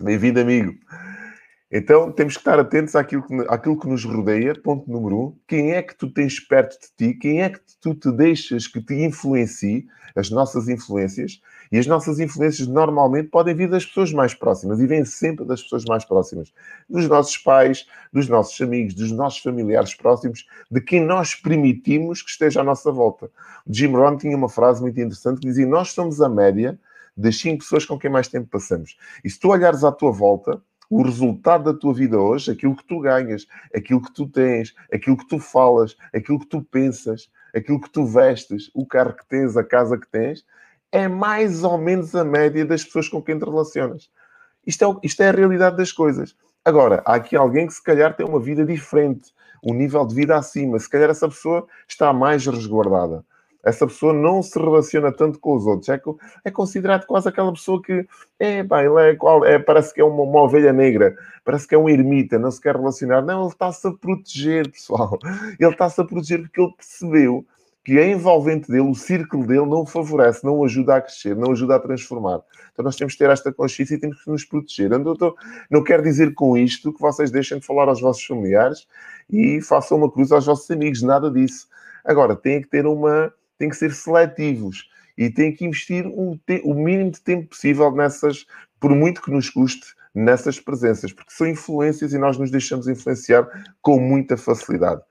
Bem-vindo, 0.00 0.40
amigo. 0.40 0.74
Então 1.72 2.10
temos 2.10 2.34
que 2.34 2.40
estar 2.40 2.58
atentos 2.58 2.96
àquilo 2.96 3.22
que, 3.22 3.34
àquilo 3.48 3.78
que 3.78 3.86
nos 3.86 4.04
rodeia. 4.04 4.54
Ponto 4.60 4.90
número 4.90 5.16
um: 5.16 5.38
quem 5.46 5.72
é 5.72 5.82
que 5.82 5.94
tu 5.94 6.12
tens 6.12 6.40
perto 6.40 6.76
de 6.80 6.88
ti? 6.96 7.18
Quem 7.18 7.42
é 7.42 7.50
que 7.50 7.60
tu 7.80 7.94
te 7.94 8.10
deixas 8.10 8.66
que 8.66 8.82
te 8.82 8.94
influencie? 8.94 9.86
As 10.16 10.30
nossas 10.30 10.68
influências. 10.68 11.40
E 11.70 11.78
as 11.78 11.86
nossas 11.86 12.18
influências 12.18 12.66
normalmente 12.66 13.28
podem 13.28 13.54
vir 13.54 13.70
das 13.70 13.86
pessoas 13.86 14.12
mais 14.12 14.34
próximas 14.34 14.80
e 14.80 14.86
vêm 14.88 15.04
sempre 15.04 15.44
das 15.44 15.62
pessoas 15.62 15.84
mais 15.84 16.04
próximas. 16.04 16.52
Dos 16.88 17.06
nossos 17.06 17.38
pais, 17.38 17.86
dos 18.12 18.28
nossos 18.28 18.60
amigos, 18.60 18.92
dos 18.92 19.12
nossos 19.12 19.38
familiares 19.38 19.94
próximos, 19.94 20.44
de 20.68 20.80
quem 20.80 21.00
nós 21.00 21.36
permitimos 21.36 22.22
que 22.22 22.30
esteja 22.30 22.62
à 22.62 22.64
nossa 22.64 22.90
volta. 22.90 23.30
O 23.64 23.72
Jim 23.72 23.92
Rohn 23.92 24.16
tinha 24.16 24.36
uma 24.36 24.48
frase 24.48 24.82
muito 24.82 24.98
interessante 24.98 25.40
que 25.40 25.46
dizia: 25.46 25.66
Nós 25.66 25.92
somos 25.92 26.20
a 26.20 26.28
média 26.28 26.76
das 27.16 27.36
cinco 27.36 27.58
pessoas 27.58 27.84
com 27.84 27.96
quem 27.96 28.10
mais 28.10 28.26
tempo 28.26 28.48
passamos. 28.50 28.96
E 29.24 29.30
se 29.30 29.38
tu 29.38 29.48
olhares 29.50 29.84
à 29.84 29.92
tua 29.92 30.10
volta, 30.10 30.60
o 30.90 31.02
resultado 31.02 31.72
da 31.72 31.78
tua 31.78 31.94
vida 31.94 32.18
hoje, 32.18 32.50
aquilo 32.50 32.74
que 32.74 32.84
tu 32.84 32.98
ganhas, 32.98 33.46
aquilo 33.72 34.02
que 34.02 34.12
tu 34.12 34.26
tens, 34.26 34.74
aquilo 34.92 35.16
que 35.16 35.28
tu 35.28 35.38
falas, 35.38 35.96
aquilo 36.12 36.40
que 36.40 36.46
tu 36.46 36.62
pensas, 36.62 37.30
aquilo 37.54 37.80
que 37.80 37.88
tu 37.88 38.04
vestes, 38.04 38.68
o 38.74 38.84
carro 38.84 39.14
que 39.14 39.24
tens, 39.26 39.56
a 39.56 39.62
casa 39.62 39.96
que 39.96 40.08
tens, 40.08 40.44
é 40.90 41.06
mais 41.06 41.62
ou 41.62 41.78
menos 41.78 42.14
a 42.16 42.24
média 42.24 42.66
das 42.66 42.82
pessoas 42.82 43.08
com 43.08 43.22
quem 43.22 43.38
te 43.38 43.44
relacionas. 43.44 44.10
Isto 44.66 44.84
é, 44.84 45.06
isto 45.06 45.22
é 45.22 45.28
a 45.28 45.32
realidade 45.32 45.76
das 45.76 45.92
coisas. 45.92 46.36
Agora, 46.64 47.00
há 47.06 47.14
aqui 47.14 47.36
alguém 47.36 47.68
que 47.68 47.72
se 47.72 47.82
calhar 47.82 48.14
tem 48.16 48.26
uma 48.26 48.40
vida 48.40 48.64
diferente, 48.64 49.32
um 49.62 49.72
nível 49.72 50.04
de 50.04 50.14
vida 50.14 50.36
acima. 50.36 50.78
Se 50.78 50.90
calhar 50.90 51.08
essa 51.08 51.28
pessoa 51.28 51.66
está 51.86 52.12
mais 52.12 52.44
resguardada 52.44 53.24
essa 53.64 53.86
pessoa 53.86 54.12
não 54.12 54.42
se 54.42 54.58
relaciona 54.58 55.12
tanto 55.12 55.38
com 55.38 55.54
os 55.54 55.66
outros. 55.66 55.88
É, 55.88 56.00
é 56.44 56.50
considerado 56.50 57.06
quase 57.06 57.28
aquela 57.28 57.52
pessoa 57.52 57.80
que 57.82 58.06
é, 58.38 58.64
pá, 58.64 58.82
ele 58.82 58.98
é, 59.00 59.14
qual, 59.14 59.44
é, 59.44 59.58
parece 59.58 59.92
que 59.92 60.00
é 60.00 60.04
uma, 60.04 60.22
uma, 60.22 60.42
ovelha 60.42 60.72
negra, 60.72 61.14
parece 61.44 61.68
que 61.68 61.74
é 61.74 61.78
um 61.78 61.88
ermita, 61.88 62.38
não 62.38 62.50
se 62.50 62.60
quer 62.60 62.76
relacionar. 62.76 63.22
Não, 63.22 63.42
ele 63.42 63.52
está-se 63.52 63.86
a 63.86 63.92
proteger, 63.92 64.70
pessoal. 64.70 65.18
Ele 65.60 65.70
está-se 65.70 66.00
a 66.00 66.04
proteger 66.04 66.40
porque 66.40 66.60
ele 66.60 66.72
percebeu 66.76 67.44
que 67.84 67.98
a 67.98 68.06
envolvente 68.06 68.70
dele, 68.70 68.88
o 68.88 68.94
círculo 68.94 69.46
dele, 69.46 69.66
não 69.66 69.82
o 69.82 69.86
favorece, 69.86 70.44
não 70.44 70.58
o 70.58 70.64
ajuda 70.64 70.96
a 70.96 71.00
crescer, 71.00 71.34
não 71.34 71.48
o 71.48 71.52
ajuda 71.52 71.76
a 71.76 71.80
transformar. 71.80 72.40
Então 72.72 72.84
nós 72.84 72.96
temos 72.96 73.14
que 73.14 73.18
ter 73.18 73.30
esta 73.30 73.52
consciência 73.52 73.94
e 73.94 73.98
temos 73.98 74.22
que 74.22 74.30
nos 74.30 74.44
proteger. 74.44 74.92
Então, 74.92 75.14
tô, 75.14 75.36
não 75.70 75.82
quero 75.82 76.02
dizer 76.02 76.34
com 76.34 76.56
isto 76.56 76.92
que 76.92 77.00
vocês 77.00 77.30
deixem 77.30 77.58
de 77.58 77.66
falar 77.66 77.88
aos 77.88 78.00
vossos 78.00 78.24
familiares 78.24 78.86
e 79.28 79.60
façam 79.62 79.98
uma 79.98 80.10
cruz 80.10 80.30
aos 80.30 80.46
vossos 80.46 80.70
amigos, 80.70 81.02
nada 81.02 81.30
disso. 81.30 81.68
Agora, 82.04 82.36
tem 82.36 82.62
que 82.62 82.68
ter 82.68 82.86
uma 82.86 83.32
têm 83.60 83.68
que 83.68 83.76
ser 83.76 83.92
seletivos 83.92 84.88
e 85.16 85.28
têm 85.28 85.54
que 85.54 85.66
investir 85.66 86.06
o, 86.06 86.40
o 86.64 86.74
mínimo 86.74 87.10
de 87.10 87.20
tempo 87.20 87.48
possível 87.48 87.92
nessas, 87.92 88.46
por 88.80 88.90
muito 88.90 89.20
que 89.20 89.30
nos 89.30 89.50
custe, 89.50 89.94
nessas 90.14 90.58
presenças, 90.58 91.12
porque 91.12 91.30
são 91.30 91.46
influências 91.46 92.14
e 92.14 92.18
nós 92.18 92.38
nos 92.38 92.50
deixamos 92.50 92.88
influenciar 92.88 93.46
com 93.82 94.00
muita 94.00 94.36
facilidade. 94.36 95.02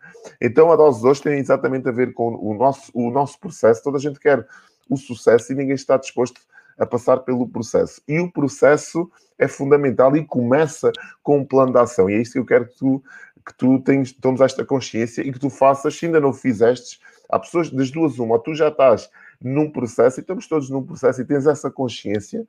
Então 0.41 0.71
a 0.71 0.75
dose 0.75 0.99
de 0.99 1.07
hoje 1.07 1.21
tem 1.21 1.39
exatamente 1.39 1.87
a 1.87 1.91
ver 1.91 2.11
com 2.13 2.35
o 2.35 2.55
nosso, 2.55 2.91
o 2.93 3.11
nosso 3.11 3.39
processo. 3.39 3.83
Toda 3.83 3.97
a 3.97 4.01
gente 4.01 4.19
quer 4.19 4.45
o 4.89 4.97
sucesso 4.97 5.53
e 5.53 5.55
ninguém 5.55 5.75
está 5.75 5.95
disposto 5.95 6.41
a 6.77 6.85
passar 6.85 7.17
pelo 7.17 7.47
processo. 7.47 8.01
E 8.07 8.19
o 8.19 8.31
processo 8.31 9.09
é 9.37 9.47
fundamental 9.47 10.17
e 10.17 10.25
começa 10.25 10.91
com 11.21 11.37
um 11.37 11.45
plano 11.45 11.71
de 11.71 11.77
ação. 11.77 12.09
E 12.09 12.15
é 12.15 12.21
isso 12.21 12.33
que 12.33 12.39
eu 12.39 12.45
quero 12.45 12.67
que 12.67 12.77
tu, 12.77 13.03
que 13.49 13.55
tu 13.55 13.79
tenhas, 13.79 14.11
tomes 14.11 14.41
esta 14.41 14.63
consciência 14.63 15.23
e 15.23 15.31
que 15.31 15.39
tu 15.39 15.49
faças, 15.49 15.95
se 15.95 16.05
ainda 16.05 16.19
não 16.19 16.31
fizestes, 16.31 16.99
há 17.27 17.39
pessoas 17.39 17.71
das 17.71 17.89
duas, 17.89 18.19
uma, 18.19 18.37
tu 18.37 18.53
já 18.53 18.67
estás 18.67 19.09
num 19.41 19.71
processo, 19.71 20.19
e 20.19 20.21
estamos 20.21 20.47
todos 20.47 20.69
num 20.69 20.83
processo, 20.83 21.21
e 21.21 21.25
tens 21.25 21.47
essa 21.47 21.71
consciência, 21.71 22.45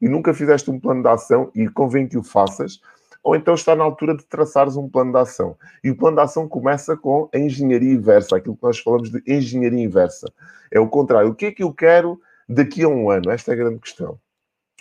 e 0.00 0.08
nunca 0.08 0.32
fizeste 0.32 0.70
um 0.70 0.78
plano 0.78 1.02
de 1.02 1.08
ação, 1.08 1.50
e 1.54 1.68
convém 1.68 2.06
que 2.06 2.16
o 2.16 2.22
faças, 2.22 2.80
ou 3.22 3.34
então 3.34 3.54
está 3.54 3.74
na 3.74 3.82
altura 3.82 4.14
de 4.16 4.24
traçares 4.26 4.76
um 4.76 4.88
plano 4.88 5.10
de 5.10 5.18
ação. 5.18 5.56
E 5.82 5.90
o 5.90 5.96
plano 5.96 6.18
de 6.18 6.22
ação 6.22 6.46
começa 6.46 6.96
com 6.96 7.28
a 7.34 7.38
engenharia 7.38 7.94
inversa, 7.94 8.36
aquilo 8.36 8.54
que 8.54 8.62
nós 8.62 8.78
falamos 8.78 9.10
de 9.10 9.22
engenharia 9.26 9.82
inversa. 9.82 10.30
É 10.70 10.78
o 10.78 10.86
contrário. 10.86 11.30
O 11.30 11.34
que 11.34 11.46
é 11.46 11.52
que 11.52 11.62
eu 11.62 11.72
quero 11.72 12.20
daqui 12.46 12.84
a 12.84 12.88
um 12.88 13.10
ano? 13.10 13.30
Esta 13.30 13.52
é 13.52 13.54
a 13.54 13.56
grande 13.56 13.78
questão. 13.80 14.20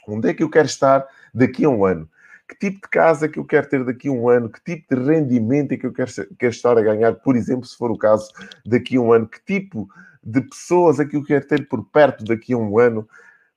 Onde 0.05 0.29
é 0.29 0.33
que 0.33 0.43
eu 0.43 0.49
quero 0.49 0.65
estar 0.65 1.07
daqui 1.33 1.63
a 1.63 1.69
um 1.69 1.85
ano? 1.85 2.09
Que 2.47 2.55
tipo 2.57 2.81
de 2.81 2.89
casa 2.89 3.29
que 3.29 3.39
eu 3.39 3.45
quero 3.45 3.67
ter 3.69 3.85
daqui 3.85 4.09
a 4.09 4.11
um 4.11 4.27
ano? 4.27 4.49
Que 4.49 4.61
tipo 4.63 4.95
de 4.95 5.01
rendimento 5.01 5.71
é 5.71 5.77
que 5.77 5.85
eu 5.85 5.93
quero, 5.93 6.11
quero 6.37 6.51
estar 6.51 6.77
a 6.77 6.81
ganhar, 6.81 7.13
por 7.15 7.35
exemplo, 7.35 7.65
se 7.65 7.77
for 7.77 7.89
o 7.89 7.97
caso, 7.97 8.29
daqui 8.65 8.97
a 8.97 9.01
um 9.01 9.13
ano? 9.13 9.27
Que 9.27 9.39
tipo 9.43 9.87
de 10.23 10.41
pessoas 10.41 10.99
é 10.99 11.05
que 11.05 11.15
eu 11.15 11.23
quero 11.23 11.45
ter 11.45 11.67
por 11.67 11.83
perto 11.85 12.23
daqui 12.23 12.53
a 12.53 12.57
um 12.57 12.77
ano? 12.79 13.07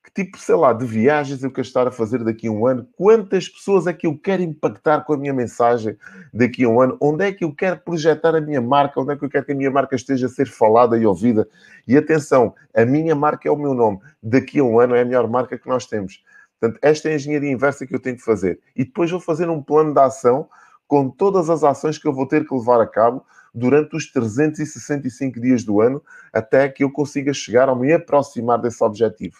Que 0.04 0.22
tipo, 0.22 0.38
sei 0.38 0.54
lá, 0.54 0.72
de 0.72 0.86
viagens 0.86 1.42
eu 1.42 1.50
quero 1.50 1.66
estar 1.66 1.88
a 1.88 1.90
fazer 1.90 2.22
daqui 2.22 2.46
a 2.46 2.50
um 2.50 2.64
ano? 2.64 2.86
Quantas 2.96 3.48
pessoas 3.48 3.88
é 3.88 3.92
que 3.92 4.06
eu 4.06 4.16
quero 4.16 4.40
impactar 4.40 5.00
com 5.00 5.12
a 5.12 5.16
minha 5.16 5.34
mensagem 5.34 5.96
daqui 6.32 6.62
a 6.62 6.68
um 6.68 6.80
ano? 6.80 6.96
Onde 7.00 7.24
é 7.24 7.32
que 7.32 7.44
eu 7.44 7.52
quero 7.52 7.76
projetar 7.80 8.36
a 8.36 8.40
minha 8.40 8.60
marca? 8.60 9.00
Onde 9.00 9.14
é 9.14 9.16
que 9.16 9.24
eu 9.24 9.28
quero 9.28 9.44
que 9.44 9.52
a 9.52 9.54
minha 9.54 9.70
marca 9.70 9.96
esteja 9.96 10.26
a 10.26 10.28
ser 10.28 10.46
falada 10.46 10.96
e 10.96 11.04
ouvida? 11.04 11.48
E 11.88 11.96
atenção, 11.96 12.54
a 12.72 12.84
minha 12.84 13.16
marca 13.16 13.48
é 13.48 13.50
o 13.50 13.56
meu 13.56 13.74
nome. 13.74 13.98
Daqui 14.22 14.60
a 14.60 14.64
um 14.64 14.78
ano 14.78 14.94
é 14.94 15.00
a 15.00 15.04
melhor 15.04 15.28
marca 15.28 15.58
que 15.58 15.68
nós 15.68 15.86
temos. 15.86 16.22
Portanto, 16.60 16.78
esta 16.82 17.08
é 17.08 17.12
a 17.12 17.16
engenharia 17.16 17.50
inversa 17.50 17.86
que 17.86 17.94
eu 17.94 18.00
tenho 18.00 18.16
que 18.16 18.24
fazer. 18.24 18.60
E 18.74 18.84
depois 18.84 19.10
vou 19.10 19.20
fazer 19.20 19.48
um 19.48 19.62
plano 19.62 19.92
de 19.92 20.00
ação 20.00 20.48
com 20.86 21.10
todas 21.10 21.50
as 21.50 21.64
ações 21.64 21.98
que 21.98 22.06
eu 22.06 22.12
vou 22.12 22.26
ter 22.26 22.46
que 22.46 22.54
levar 22.54 22.80
a 22.80 22.86
cabo 22.86 23.24
durante 23.54 23.96
os 23.96 24.10
365 24.12 25.40
dias 25.40 25.64
do 25.64 25.80
ano, 25.80 26.02
até 26.32 26.68
que 26.68 26.84
eu 26.84 26.90
consiga 26.90 27.32
chegar 27.32 27.68
ou 27.68 27.76
me 27.76 27.92
aproximar 27.92 28.60
desse 28.60 28.82
objetivo. 28.84 29.38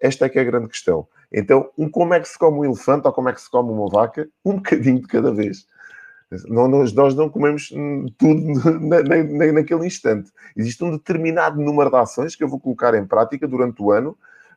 Esta 0.00 0.26
é 0.26 0.28
que 0.28 0.38
é 0.38 0.42
a 0.42 0.44
grande 0.44 0.68
questão. 0.68 1.06
Então, 1.32 1.70
um, 1.78 1.88
como 1.88 2.12
é 2.12 2.20
que 2.20 2.28
se 2.28 2.38
come 2.38 2.58
um 2.58 2.64
elefante 2.64 3.06
ou 3.06 3.12
como 3.12 3.28
é 3.28 3.32
que 3.32 3.40
se 3.40 3.50
come 3.50 3.70
uma 3.70 3.88
vaca? 3.88 4.28
Um 4.44 4.56
bocadinho 4.56 5.00
de 5.00 5.06
cada 5.06 5.32
vez. 5.32 5.66
Não, 6.46 6.66
nós, 6.66 6.92
nós 6.92 7.14
não 7.14 7.28
comemos 7.28 7.68
tudo 8.18 8.40
na, 8.80 9.02
na, 9.02 9.52
naquele 9.52 9.86
instante. 9.86 10.30
Existe 10.56 10.82
um 10.82 10.90
determinado 10.90 11.60
número 11.60 11.90
de 11.90 11.96
ações 11.96 12.34
que 12.34 12.42
eu 12.42 12.48
vou 12.48 12.58
colocar 12.58 12.94
em 12.94 13.06
prática 13.06 13.46
durante 13.46 13.80
o 13.82 13.92
ano 13.92 14.16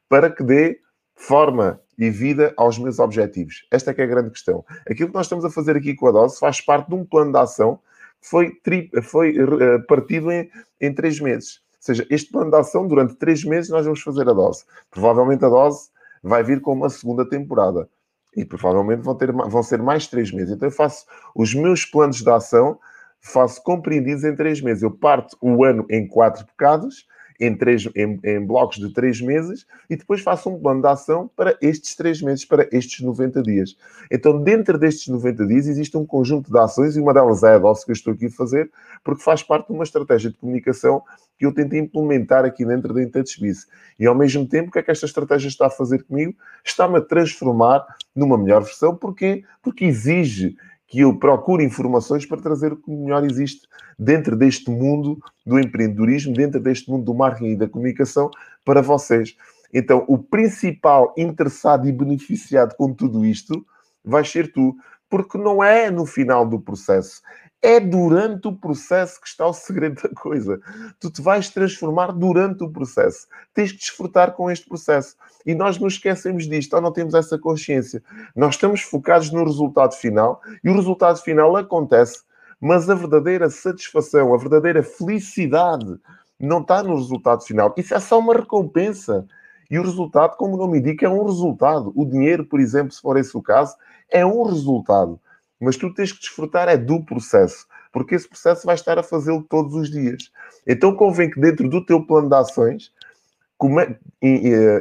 para 0.10 0.30
que 0.30 0.44
dê 0.44 0.80
forma 1.16 1.80
e 1.98 2.10
vida 2.10 2.54
aos 2.58 2.78
meus 2.78 3.00
objetivos. 3.00 3.66
Esta 3.72 3.92
é 3.92 3.94
que 3.94 4.02
é 4.02 4.04
a 4.04 4.08
grande 4.08 4.32
questão. 4.32 4.64
Aquilo 4.90 5.10
que 5.10 5.16
nós 5.16 5.26
estamos 5.26 5.46
a 5.46 5.50
fazer 5.50 5.76
aqui 5.76 5.96
com 5.96 6.08
a 6.08 6.12
dose 6.12 6.40
faz 6.40 6.62
parte 6.62 6.90
de 6.90 6.96
um 6.96 7.06
plano 7.06 7.32
de 7.32 7.38
ação 7.38 7.80
que 8.22 8.28
foi, 8.30 8.52
tri, 8.64 8.90
foi 9.04 9.38
uh, 9.42 9.86
partido 9.88 10.32
em, 10.32 10.50
em 10.82 10.94
três 10.94 11.20
meses. 11.20 11.62
Ou 11.74 11.78
seja, 11.80 12.08
este 12.10 12.32
plano 12.32 12.50
de 12.50 12.58
ação, 12.58 12.88
durante 12.88 13.16
três 13.16 13.44
meses, 13.44 13.70
nós 13.70 13.86
vamos 13.86 14.02
fazer 14.02 14.28
a 14.28 14.34
dose. 14.34 14.66
Provavelmente 14.90 15.46
a 15.46 15.50
dose 15.50 15.90
vai 16.24 16.44
vir 16.44 16.60
com 16.62 16.74
uma 16.74 16.90
segunda 16.90 17.28
temporada. 17.28 17.88
E 18.36 18.44
provavelmente 18.44 19.02
vão, 19.02 19.16
ter, 19.16 19.32
vão 19.32 19.64
ser 19.64 19.82
mais 19.82 20.08
três 20.08 20.32
meses. 20.32 20.56
Então 20.56 20.68
eu 20.68 20.72
faço 20.72 21.06
os 21.34 21.54
meus 21.54 21.86
planos 21.86 22.18
de 22.18 22.30
ação, 22.30 22.78
faço 23.22 23.64
compreendidos 23.64 24.24
em 24.24 24.36
três 24.36 24.60
meses. 24.60 24.84
Eu 24.84 24.92
parto 24.92 25.38
o 25.40 25.64
ano 25.64 25.86
em 25.90 26.08
quatro 26.08 26.46
bocados 26.46 27.06
em, 27.40 27.56
três, 27.56 27.88
em, 27.96 28.20
em, 28.24 28.46
blocos 28.46 28.78
de 28.78 28.94
três 28.94 29.20
meses 29.22 29.66
e 29.90 29.96
depois 29.96 30.22
faço 30.22 30.50
um 30.50 30.60
plano 30.60 30.82
de 30.82 30.88
ação 30.88 31.30
para 31.36 31.58
estes 31.62 31.96
três 31.96 32.22
meses, 32.22 32.46
para 32.46 32.68
estes 32.72 33.02
90 33.02 33.42
dias. 33.42 33.76
Então, 34.12 34.42
dentro 34.42 34.78
destes 34.78 35.08
90 35.08 35.46
dias, 35.46 35.68
existe 35.68 35.98
um 35.98 36.06
conjunto 36.06 36.52
de 36.52 36.58
ações 36.58 36.96
e 36.96 37.00
uma 37.00 37.14
delas 37.14 37.44
é 37.44 37.56
a 37.56 37.60
dose 37.60 37.84
que 37.86 37.92
eu 37.92 37.94
estou 37.94 38.14
aqui 38.14 38.28
a 38.28 38.32
fazer, 38.32 38.72
porque 39.04 39.24
faz 39.24 39.44
parte 39.44 39.68
de 39.68 39.74
uma 39.74 39.84
estratégia 39.84 40.30
de 40.30 40.38
comunicação 40.38 41.02
que 41.38 41.46
eu 41.46 41.54
tento 41.54 41.76
implementar 41.76 42.46
aqui 42.46 42.66
dentro 42.66 42.94
da 42.94 43.04
IntouchBiz. 43.04 43.68
E 44.00 44.06
ao 44.06 44.16
mesmo 44.16 44.48
tempo, 44.48 44.70
o 44.70 44.72
que 44.72 44.80
é 44.80 44.84
que 44.84 44.92
esta 44.92 45.06
estratégia 45.06 45.48
está 45.48 45.68
a 45.68 45.70
fazer 45.70 46.04
comigo? 46.04 46.34
Está-me 46.64 46.98
a 46.98 47.02
transformar 47.02 47.86
numa 48.16 48.38
melhor 48.38 48.64
versão. 48.64 48.96
Porquê? 48.96 49.44
Porque 49.62 49.86
exige 49.86 50.56
que 50.88 51.00
eu 51.00 51.18
procure 51.18 51.64
informações 51.64 52.26
para 52.26 52.42
trazer 52.42 52.74
o 52.74 52.78
que 52.78 52.92
melhor 52.92 53.24
existe 53.26 53.68
dentro 53.98 54.36
deste 54.36 54.70
mundo 54.70 55.20
do 55.46 55.60
empreendedorismo, 55.60 56.34
dentro 56.34 56.60
deste 56.60 56.90
mundo 56.90 57.06
do 57.06 57.14
marketing 57.14 57.52
e 57.52 57.56
da 57.56 57.68
comunicação 57.68 58.30
para 58.64 58.82
vocês. 58.82 59.36
Então, 59.74 60.06
o 60.08 60.18
principal 60.18 61.14
interessado 61.18 61.88
e 61.88 61.92
beneficiado 61.92 62.76
com 62.76 62.94
tudo 62.94 63.26
isto 63.26 63.66
vai 64.04 64.24
ser 64.24 64.52
tu, 64.52 64.76
porque 65.10 65.38
não 65.38 65.64
é 65.64 65.90
no 65.90 66.06
final 66.06 66.48
do 66.48 66.60
processo, 66.60 67.22
é 67.62 67.80
durante 67.80 68.48
o 68.48 68.56
processo 68.56 69.20
que 69.20 69.28
está 69.28 69.46
o 69.48 69.54
segredo 69.54 70.02
da 70.02 70.10
coisa. 70.10 70.60
Tu 71.00 71.10
te 71.10 71.22
vais 71.22 71.50
transformar 71.50 72.12
durante 72.12 72.64
o 72.64 72.70
processo. 72.70 73.28
Tens 73.54 73.72
que 73.72 73.80
desfrutar 73.80 74.34
com 74.34 74.52
este 74.52 74.68
processo. 74.68 75.16
E 75.46 75.56
nós 75.56 75.80
nos 75.80 75.94
esquecemos 75.94 76.48
disto, 76.48 76.74
ou 76.76 76.82
não 76.82 76.92
temos 76.92 77.14
essa 77.14 77.38
consciência. 77.38 78.04
Nós 78.36 78.56
estamos 78.56 78.82
focados 78.82 79.32
no 79.32 79.44
resultado 79.44 79.96
final 79.96 80.42
e 80.64 80.70
o 80.70 80.76
resultado 80.76 81.20
final 81.22 81.56
acontece, 81.56 82.24
mas 82.60 82.90
a 82.90 82.96
verdadeira 82.96 83.50
satisfação, 83.50 84.34
a 84.34 84.38
verdadeira 84.38 84.84
felicidade 84.84 86.00
não 86.40 86.62
está 86.62 86.84
no 86.84 86.96
resultado 86.96 87.44
final. 87.44 87.74
Isso 87.78 87.94
é 87.94 88.00
só 88.00 88.20
uma 88.20 88.34
recompensa. 88.34 89.26
E 89.70 89.80
o 89.80 89.84
resultado, 89.84 90.38
como 90.38 90.54
o 90.54 90.58
nome 90.58 90.80
indica, 90.80 91.06
é 91.06 91.10
um 91.10 91.26
resultado. 91.26 91.92
O 91.96 92.06
dinheiro, 92.06 92.46
por 92.46 92.60
exemplo, 92.60 92.92
se 92.92 93.02
for 93.02 93.18
esse 93.18 93.36
o 93.36 93.42
caso, 93.42 93.76
é 94.10 94.26
um 94.26 94.44
resultado. 94.44 95.20
Mas 95.60 95.78
tu 95.78 95.94
tens 95.94 96.12
que 96.12 96.20
desfrutar 96.20 96.68
é 96.68 96.78
do 96.78 97.04
processo, 97.04 97.66
porque 97.92 98.16
esse 98.16 98.28
processo 98.28 98.66
vai 98.66 98.76
estar 98.76 99.00
a 99.00 99.04
fazê-lo 99.04 99.44
todos 99.44 99.74
os 99.74 99.90
dias. 99.90 100.32
Então 100.68 100.96
convém 100.96 101.30
que 101.30 101.40
dentro 101.40 101.70
do 101.70 101.86
teu 101.86 102.06
plano 102.06 102.30
de 102.30 102.36
ações 102.36 102.92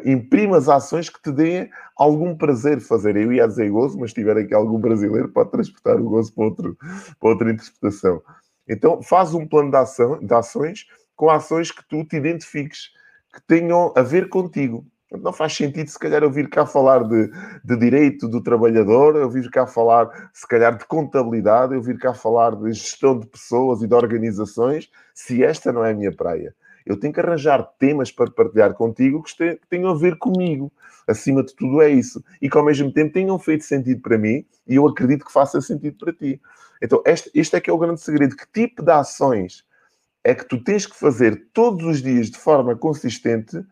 imprimas 0.04 0.68
ações 0.68 1.08
que 1.08 1.22
te 1.22 1.30
deem 1.30 1.70
algum 1.96 2.36
prazer 2.36 2.80
fazer. 2.80 3.16
Eu 3.16 3.32
ia 3.32 3.46
dizer 3.46 3.70
gozo, 3.70 3.98
mas 3.98 4.10
se 4.10 4.16
tiver 4.16 4.36
aqui 4.36 4.52
algum 4.52 4.78
brasileiro, 4.78 5.28
pode 5.28 5.50
transportar 5.50 6.00
o 6.00 6.08
gozo 6.08 6.34
para, 6.34 6.44
outro, 6.44 6.76
para 7.20 7.28
outra 7.28 7.50
interpretação. 7.50 8.20
Então, 8.68 9.02
faz 9.02 9.32
um 9.34 9.46
plano 9.46 9.70
de, 9.70 9.76
ação, 9.76 10.18
de 10.18 10.34
ações 10.34 10.86
com 11.14 11.30
ações 11.30 11.70
que 11.70 11.86
tu 11.88 12.04
te 12.04 12.16
identifiques, 12.16 12.90
que 13.32 13.40
tenham 13.46 13.92
a 13.96 14.02
ver 14.02 14.28
contigo. 14.28 14.84
Não 15.20 15.32
faz 15.32 15.54
sentido, 15.54 15.88
se 15.88 15.98
calhar, 15.98 16.22
eu 16.22 16.30
vir 16.30 16.48
cá 16.48 16.66
falar 16.66 17.04
de, 17.04 17.30
de 17.64 17.76
direito 17.76 18.28
do 18.28 18.42
trabalhador, 18.42 19.16
eu 19.16 19.30
vir 19.30 19.50
cá 19.50 19.66
falar, 19.66 20.30
se 20.32 20.46
calhar, 20.46 20.76
de 20.76 20.84
contabilidade, 20.86 21.74
eu 21.74 21.82
vir 21.82 21.98
cá 21.98 22.14
falar 22.14 22.54
de 22.56 22.72
gestão 22.72 23.18
de 23.18 23.26
pessoas 23.26 23.82
e 23.82 23.86
de 23.86 23.94
organizações, 23.94 24.90
se 25.14 25.42
esta 25.42 25.72
não 25.72 25.84
é 25.84 25.92
a 25.92 25.94
minha 25.94 26.12
praia. 26.14 26.54
Eu 26.84 26.98
tenho 26.98 27.12
que 27.12 27.20
arranjar 27.20 27.62
temas 27.78 28.12
para 28.12 28.30
partilhar 28.30 28.74
contigo 28.74 29.22
que 29.22 29.58
tenham 29.70 29.90
a 29.90 29.96
ver 29.96 30.18
comigo. 30.18 30.70
Acima 31.08 31.42
de 31.42 31.54
tudo 31.54 31.80
é 31.80 31.88
isso. 31.88 32.22
E 32.42 32.50
que 32.50 32.58
ao 32.58 32.64
mesmo 32.64 32.92
tempo 32.92 33.12
tenham 33.12 33.38
feito 33.38 33.64
sentido 33.64 34.02
para 34.02 34.18
mim 34.18 34.44
e 34.66 34.74
eu 34.74 34.86
acredito 34.86 35.24
que 35.24 35.32
faça 35.32 35.60
sentido 35.60 35.96
para 35.98 36.12
ti. 36.12 36.40
Então, 36.82 37.02
este, 37.06 37.30
este 37.34 37.56
é 37.56 37.60
que 37.60 37.70
é 37.70 37.72
o 37.72 37.78
grande 37.78 38.02
segredo. 38.02 38.36
Que 38.36 38.46
tipo 38.52 38.82
de 38.82 38.92
ações 38.92 39.64
é 40.22 40.34
que 40.34 40.44
tu 40.44 40.62
tens 40.62 40.84
que 40.84 40.96
fazer 40.96 41.48
todos 41.54 41.84
os 41.86 42.02
dias 42.02 42.30
de 42.30 42.38
forma 42.38 42.76
consistente 42.76 43.64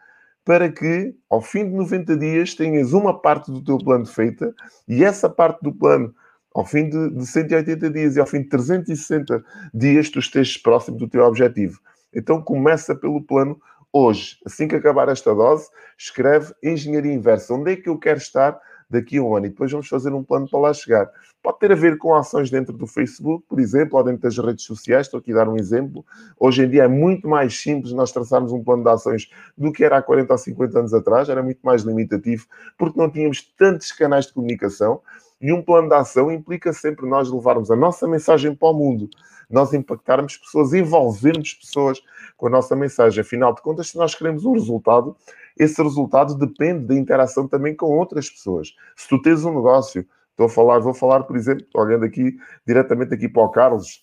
para 0.44 0.70
que, 0.70 1.14
ao 1.30 1.40
fim 1.40 1.64
de 1.64 1.74
90 1.76 2.16
dias, 2.16 2.54
tenhas 2.54 2.92
uma 2.92 3.20
parte 3.20 3.50
do 3.50 3.62
teu 3.62 3.78
plano 3.78 4.06
feita 4.06 4.52
e 4.88 5.04
essa 5.04 5.28
parte 5.28 5.62
do 5.62 5.72
plano, 5.72 6.14
ao 6.54 6.66
fim 6.66 6.88
de, 6.88 7.10
de 7.10 7.26
180 7.26 7.90
dias 7.90 8.16
e 8.16 8.20
ao 8.20 8.26
fim 8.26 8.42
de 8.42 8.48
360 8.48 9.42
dias, 9.72 10.10
tu 10.10 10.18
estejas 10.18 10.56
próximo 10.56 10.96
do 10.96 11.08
teu 11.08 11.24
objetivo. 11.24 11.78
Então, 12.14 12.42
começa 12.42 12.94
pelo 12.94 13.22
plano 13.22 13.58
hoje. 13.92 14.38
Assim 14.44 14.66
que 14.66 14.74
acabar 14.74 15.08
esta 15.08 15.34
dose, 15.34 15.68
escreve 15.96 16.52
engenharia 16.62 17.12
inversa. 17.12 17.54
Onde 17.54 17.72
é 17.72 17.76
que 17.76 17.88
eu 17.88 17.98
quero 17.98 18.18
estar 18.18 18.58
daqui 18.92 19.18
a 19.18 19.22
um 19.22 19.34
ano? 19.34 19.46
E 19.46 19.48
depois 19.48 19.70
vamos 19.70 19.88
fazer 19.88 20.12
um 20.12 20.22
plano 20.22 20.48
para 20.48 20.60
lá 20.60 20.72
chegar. 20.72 21.10
Pode 21.42 21.58
ter 21.58 21.72
a 21.72 21.74
ver 21.74 21.98
com 21.98 22.14
ações 22.14 22.50
dentro 22.50 22.72
do 22.72 22.86
Facebook, 22.86 23.44
por 23.48 23.58
exemplo, 23.58 23.98
ou 23.98 24.04
dentro 24.04 24.22
das 24.22 24.38
redes 24.38 24.64
sociais. 24.64 25.06
Estou 25.06 25.18
aqui 25.18 25.32
a 25.32 25.36
dar 25.36 25.48
um 25.48 25.56
exemplo. 25.56 26.04
Hoje 26.38 26.64
em 26.64 26.70
dia 26.70 26.84
é 26.84 26.88
muito 26.88 27.28
mais 27.28 27.60
simples 27.60 27.92
nós 27.92 28.12
traçarmos 28.12 28.52
um 28.52 28.62
plano 28.62 28.84
de 28.84 28.90
ações 28.90 29.28
do 29.58 29.72
que 29.72 29.84
era 29.84 29.96
há 29.96 30.02
40 30.02 30.32
ou 30.32 30.38
50 30.38 30.78
anos 30.78 30.94
atrás. 30.94 31.28
Era 31.28 31.42
muito 31.42 31.60
mais 31.62 31.82
limitativo, 31.82 32.46
porque 32.78 32.98
não 32.98 33.10
tínhamos 33.10 33.42
tantos 33.58 33.90
canais 33.90 34.26
de 34.26 34.34
comunicação. 34.34 35.00
E 35.42 35.52
um 35.52 35.60
plano 35.60 35.88
de 35.88 35.94
ação 35.94 36.30
implica 36.30 36.72
sempre 36.72 37.06
nós 37.06 37.30
levarmos 37.30 37.70
a 37.70 37.76
nossa 37.76 38.06
mensagem 38.06 38.54
para 38.54 38.68
o 38.68 38.72
mundo, 38.72 39.10
nós 39.50 39.74
impactarmos 39.74 40.36
pessoas, 40.36 40.72
envolvermos 40.72 41.54
pessoas 41.54 42.00
com 42.36 42.46
a 42.46 42.50
nossa 42.50 42.76
mensagem. 42.76 43.20
Afinal 43.20 43.52
de 43.52 43.60
contas, 43.60 43.88
se 43.88 43.98
nós 43.98 44.14
queremos 44.14 44.44
um 44.44 44.52
resultado, 44.52 45.16
esse 45.58 45.82
resultado 45.82 46.36
depende 46.36 46.86
da 46.86 46.94
interação 46.94 47.48
também 47.48 47.74
com 47.74 47.86
outras 47.86 48.30
pessoas. 48.30 48.74
Se 48.96 49.08
tu 49.08 49.20
tens 49.20 49.44
um 49.44 49.52
negócio, 49.52 50.06
Estou 50.32 50.46
a 50.46 50.48
falar, 50.48 50.78
vou 50.78 50.94
falar, 50.94 51.24
por 51.24 51.36
exemplo, 51.36 51.66
olhando 51.74 52.04
aqui 52.04 52.36
diretamente 52.66 53.12
aqui 53.12 53.28
para 53.28 53.42
o 53.42 53.50
Carlos, 53.50 54.02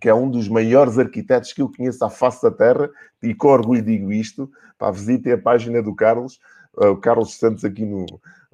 que 0.00 0.08
é 0.08 0.14
um 0.14 0.30
dos 0.30 0.48
maiores 0.48 0.96
arquitetos 0.96 1.52
que 1.52 1.60
eu 1.60 1.70
conheço 1.70 2.04
à 2.04 2.08
face 2.08 2.42
da 2.42 2.52
Terra, 2.52 2.88
e 3.20 3.34
com 3.34 3.48
orgulho 3.48 3.82
digo 3.82 4.12
isto, 4.12 4.50
para 4.78 4.92
visitem 4.92 5.32
a 5.32 5.38
página 5.38 5.82
do 5.82 5.94
Carlos, 5.94 6.38
uh, 6.76 6.90
o 6.90 6.96
Carlos 6.96 7.36
Santos 7.36 7.64
aqui 7.64 7.84
no 7.84 8.06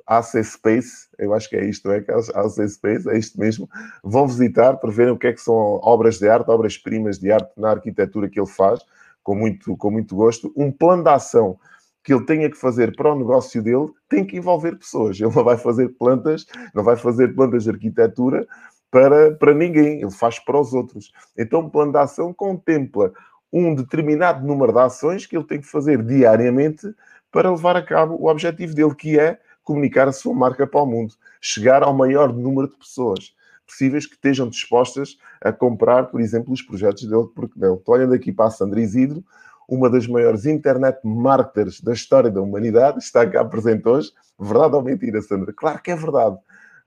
AC 0.06 0.42
Space, 0.44 1.08
eu 1.18 1.34
acho 1.34 1.48
que 1.48 1.56
é 1.56 1.64
isto, 1.64 1.90
é? 1.90 2.04
AC 2.34 2.68
Space, 2.68 3.08
é 3.08 3.18
isto 3.18 3.38
mesmo. 3.38 3.68
Vão 4.04 4.26
visitar 4.26 4.76
para 4.76 4.90
verem 4.90 5.12
o 5.12 5.18
que 5.18 5.26
é 5.26 5.32
que 5.32 5.40
são 5.40 5.54
obras 5.82 6.18
de 6.18 6.28
arte, 6.28 6.50
obras-primas 6.50 7.18
de 7.18 7.32
arte 7.32 7.50
na 7.56 7.70
arquitetura 7.70 8.28
que 8.28 8.38
ele 8.38 8.48
faz, 8.48 8.80
com 9.22 9.34
muito, 9.34 9.76
com 9.76 9.90
muito 9.90 10.14
gosto. 10.14 10.52
Um 10.56 10.70
plano 10.70 11.02
de 11.02 11.10
ação 11.10 11.58
que 12.04 12.14
ele 12.14 12.24
tenha 12.24 12.48
que 12.48 12.56
fazer 12.56 12.94
para 12.94 13.12
o 13.12 13.18
negócio 13.18 13.60
dele 13.60 13.88
tem 14.08 14.24
que 14.24 14.36
envolver 14.36 14.78
pessoas. 14.78 15.18
Ele 15.18 15.34
não 15.34 15.42
vai 15.42 15.56
fazer 15.56 15.88
plantas, 15.98 16.46
não 16.72 16.84
vai 16.84 16.96
fazer 16.96 17.34
plantas 17.34 17.64
de 17.64 17.70
arquitetura 17.70 18.46
para, 18.92 19.32
para 19.32 19.52
ninguém, 19.52 20.00
ele 20.00 20.10
faz 20.12 20.38
para 20.38 20.60
os 20.60 20.72
outros. 20.72 21.12
Então, 21.36 21.60
o 21.60 21.70
plano 21.70 21.90
de 21.90 21.98
ação 21.98 22.32
contempla 22.32 23.12
um 23.52 23.74
determinado 23.74 24.46
número 24.46 24.72
de 24.72 24.78
ações 24.78 25.26
que 25.26 25.36
ele 25.36 25.46
tem 25.46 25.60
que 25.60 25.66
fazer 25.66 26.02
diariamente 26.02 26.94
para 27.32 27.50
levar 27.50 27.76
a 27.76 27.82
cabo 27.82 28.14
o 28.14 28.28
objetivo 28.28 28.74
dele, 28.74 28.94
que 28.94 29.18
é 29.18 29.38
comunicar 29.66 30.06
a 30.06 30.12
sua 30.12 30.32
marca 30.32 30.64
para 30.66 30.80
o 30.80 30.86
mundo, 30.86 31.12
chegar 31.40 31.82
ao 31.82 31.92
maior 31.92 32.32
número 32.32 32.68
de 32.68 32.76
pessoas 32.76 33.34
possíveis 33.66 34.06
que 34.06 34.14
estejam 34.14 34.48
dispostas 34.48 35.18
a 35.42 35.52
comprar, 35.52 36.04
por 36.04 36.20
exemplo, 36.20 36.54
os 36.54 36.62
projetos 36.62 37.04
dele, 37.04 37.26
porque 37.34 37.58
não. 37.58 37.74
Estou 37.74 37.96
olhando 37.96 38.14
aqui 38.14 38.32
para 38.32 38.46
a 38.46 38.50
Sandra 38.50 38.80
Isidro, 38.80 39.24
uma 39.68 39.90
das 39.90 40.06
maiores 40.06 40.46
internet 40.46 41.00
marketers 41.02 41.80
da 41.80 41.92
história 41.92 42.30
da 42.30 42.40
humanidade, 42.40 42.98
está 42.98 43.28
cá 43.28 43.44
presente 43.44 43.86
hoje. 43.88 44.12
Verdade 44.38 44.76
ou 44.76 44.82
mentira, 44.82 45.20
Sandra? 45.20 45.52
Claro 45.52 45.82
que 45.82 45.90
é 45.90 45.96
verdade. 45.96 46.38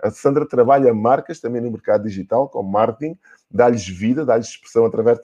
A 0.01 0.09
Sandra 0.09 0.48
trabalha 0.48 0.93
marcas 0.93 1.41
também 1.41 1.62
no 1.62 1.69
mercado 1.69 2.05
digital, 2.05 2.48
com 2.48 2.63
marketing, 2.63 3.17
dá-lhes 3.51 3.86
vida, 3.86 4.25
dá-lhes 4.25 4.48
expressão 4.48 4.86
através, 4.86 5.19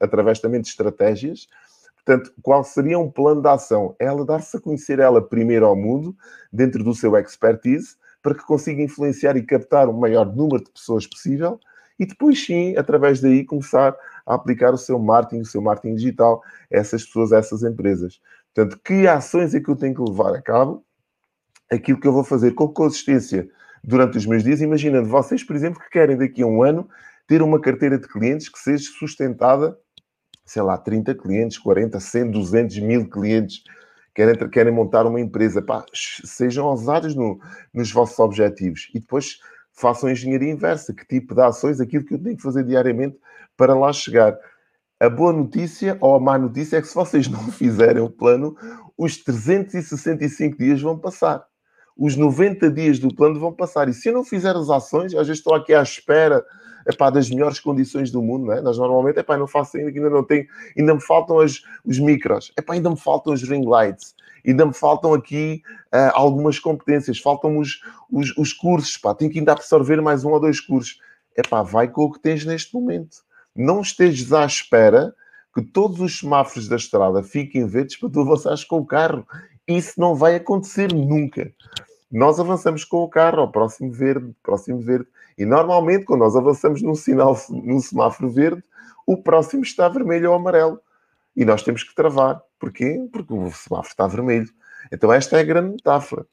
através 0.00 0.38
também 0.38 0.60
de 0.60 0.68
estratégias. 0.68 1.48
Portanto, 2.10 2.32
qual 2.42 2.64
seria 2.64 2.98
um 2.98 3.08
plano 3.08 3.40
de 3.40 3.46
ação? 3.46 3.94
Ela 3.96 4.26
dar-se 4.26 4.56
a 4.56 4.60
conhecer 4.60 4.98
ela 4.98 5.22
primeiro 5.22 5.64
ao 5.64 5.76
mundo, 5.76 6.16
dentro 6.52 6.82
do 6.82 6.92
seu 6.92 7.16
expertise, 7.16 7.94
para 8.20 8.34
que 8.34 8.44
consiga 8.44 8.82
influenciar 8.82 9.36
e 9.36 9.46
captar 9.46 9.88
o 9.88 9.92
maior 9.92 10.26
número 10.34 10.64
de 10.64 10.72
pessoas 10.72 11.06
possível 11.06 11.60
e 12.00 12.06
depois 12.06 12.44
sim, 12.44 12.76
através 12.76 13.20
daí, 13.20 13.44
começar 13.44 13.96
a 14.26 14.34
aplicar 14.34 14.74
o 14.74 14.78
seu 14.78 14.98
marketing, 14.98 15.42
o 15.42 15.46
seu 15.46 15.62
marketing 15.62 15.94
digital 15.94 16.42
a 16.72 16.78
essas 16.78 17.04
pessoas, 17.04 17.32
a 17.32 17.38
essas 17.38 17.62
empresas. 17.62 18.20
Portanto, 18.52 18.80
que 18.84 19.06
ações 19.06 19.54
é 19.54 19.60
que 19.60 19.68
eu 19.68 19.76
tenho 19.76 19.94
que 19.94 20.02
levar 20.02 20.34
a 20.34 20.42
cabo? 20.42 20.84
Aquilo 21.70 22.00
que 22.00 22.08
eu 22.08 22.12
vou 22.12 22.24
fazer 22.24 22.54
com 22.54 22.66
consistência 22.66 23.48
durante 23.84 24.18
os 24.18 24.26
meus 24.26 24.42
dias, 24.42 24.60
imaginando 24.60 25.08
vocês, 25.08 25.44
por 25.44 25.54
exemplo, 25.54 25.80
que 25.80 25.90
querem 25.90 26.16
daqui 26.16 26.42
a 26.42 26.46
um 26.46 26.60
ano 26.60 26.88
ter 27.28 27.40
uma 27.40 27.60
carteira 27.60 27.96
de 27.96 28.08
clientes 28.08 28.48
que 28.48 28.58
seja 28.58 28.90
sustentada, 28.98 29.78
sei 30.50 30.62
lá, 30.62 30.76
30 30.76 31.14
clientes, 31.14 31.58
40, 31.58 32.00
100, 32.00 32.32
200 32.32 32.78
mil 32.80 33.08
clientes, 33.08 33.62
querem, 34.12 34.50
querem 34.50 34.72
montar 34.72 35.06
uma 35.06 35.20
empresa, 35.20 35.62
pá, 35.62 35.84
sejam 35.94 36.66
ousados 36.66 37.14
no, 37.14 37.38
nos 37.72 37.92
vossos 37.92 38.18
objetivos 38.18 38.90
e 38.92 38.98
depois 38.98 39.38
façam 39.72 40.10
engenharia 40.10 40.50
inversa, 40.50 40.92
que 40.92 41.06
tipo 41.06 41.36
de 41.36 41.40
ações, 41.40 41.80
aquilo 41.80 42.04
que 42.04 42.14
eu 42.14 42.18
tenho 42.20 42.36
que 42.36 42.42
fazer 42.42 42.64
diariamente 42.64 43.16
para 43.56 43.76
lá 43.76 43.92
chegar. 43.92 44.36
A 44.98 45.08
boa 45.08 45.32
notícia 45.32 45.96
ou 46.00 46.16
a 46.16 46.20
má 46.20 46.36
notícia 46.36 46.78
é 46.78 46.82
que 46.82 46.88
se 46.88 46.96
vocês 46.96 47.28
não 47.28 47.46
fizerem 47.52 48.02
o 48.02 48.10
plano, 48.10 48.56
os 48.98 49.18
365 49.18 50.58
dias 50.58 50.82
vão 50.82 50.98
passar. 50.98 51.44
Os 51.96 52.16
90 52.16 52.68
dias 52.72 52.98
do 52.98 53.14
plano 53.14 53.38
vão 53.38 53.52
passar. 53.52 53.88
E 53.88 53.94
se 53.94 54.08
eu 54.08 54.14
não 54.14 54.24
fizer 54.24 54.56
as 54.56 54.68
ações, 54.68 55.14
às 55.14 55.28
vezes 55.28 55.38
estou 55.38 55.54
aqui 55.54 55.72
à 55.72 55.82
espera 55.82 56.44
epá, 56.86 57.10
das 57.10 57.30
melhores 57.30 57.60
condições 57.60 58.10
do 58.10 58.22
mundo, 58.22 58.46
não 58.46 58.52
é? 58.54 58.60
Nós 58.60 58.78
normalmente, 58.78 59.18
epá, 59.18 59.36
não 59.36 59.46
faço 59.46 59.76
ainda, 59.76 59.90
ainda 59.90 60.10
não 60.10 60.24
tenho, 60.24 60.46
ainda 60.76 60.94
me 60.94 61.00
faltam 61.00 61.38
as, 61.38 61.62
os 61.84 61.98
micros, 61.98 62.52
epá, 62.58 62.74
ainda 62.74 62.90
me 62.90 62.98
faltam 62.98 63.32
os 63.32 63.42
ring 63.42 63.64
lights, 63.64 64.14
ainda 64.46 64.66
me 64.66 64.74
faltam 64.74 65.14
aqui 65.14 65.62
uh, 65.94 66.12
algumas 66.14 66.58
competências, 66.58 67.18
faltam 67.18 67.58
os, 67.58 67.80
os, 68.10 68.36
os 68.36 68.52
cursos, 68.52 68.96
pá, 68.96 69.14
tenho 69.14 69.30
que 69.30 69.38
ainda 69.38 69.52
absorver 69.52 70.00
mais 70.00 70.24
um 70.24 70.30
ou 70.30 70.40
dois 70.40 70.60
cursos. 70.60 70.98
Epá, 71.36 71.62
vai 71.62 71.88
com 71.88 72.04
o 72.04 72.12
que 72.12 72.20
tens 72.20 72.44
neste 72.44 72.74
momento. 72.74 73.18
Não 73.54 73.80
estejas 73.80 74.32
à 74.32 74.44
espera 74.44 75.14
que 75.54 75.62
todos 75.62 76.00
os 76.00 76.18
semáforos 76.18 76.68
da 76.68 76.76
estrada 76.76 77.22
fiquem 77.22 77.66
verdes 77.66 77.96
para 77.96 78.10
tu 78.10 78.20
avançares 78.20 78.64
com 78.64 78.78
o 78.78 78.86
carro. 78.86 79.26
Isso 79.66 80.00
não 80.00 80.14
vai 80.14 80.36
acontecer 80.36 80.92
nunca. 80.92 81.52
Nós 82.10 82.40
avançamos 82.40 82.84
com 82.84 82.98
o 82.98 83.08
carro 83.08 83.40
ao 83.40 83.52
próximo 83.52 83.92
verde, 83.92 84.34
próximo 84.42 84.80
verde. 84.80 85.08
E 85.40 85.46
normalmente, 85.46 86.04
quando 86.04 86.20
nós 86.20 86.36
avançamos 86.36 86.82
num 86.82 86.94
sinal, 86.94 87.34
num 87.48 87.80
semáforo 87.80 88.28
verde, 88.28 88.62
o 89.06 89.16
próximo 89.16 89.62
está 89.62 89.88
vermelho 89.88 90.28
ou 90.28 90.36
amarelo. 90.36 90.78
E 91.34 91.46
nós 91.46 91.62
temos 91.62 91.82
que 91.82 91.94
travar. 91.94 92.42
Porquê? 92.58 93.08
Porque 93.10 93.32
o 93.32 93.50
semáforo 93.50 93.88
está 93.88 94.06
vermelho. 94.06 94.50
Então, 94.92 95.10
esta 95.10 95.38
é 95.38 95.40
a 95.40 95.42
grande 95.42 95.70
metáfora. 95.70 96.26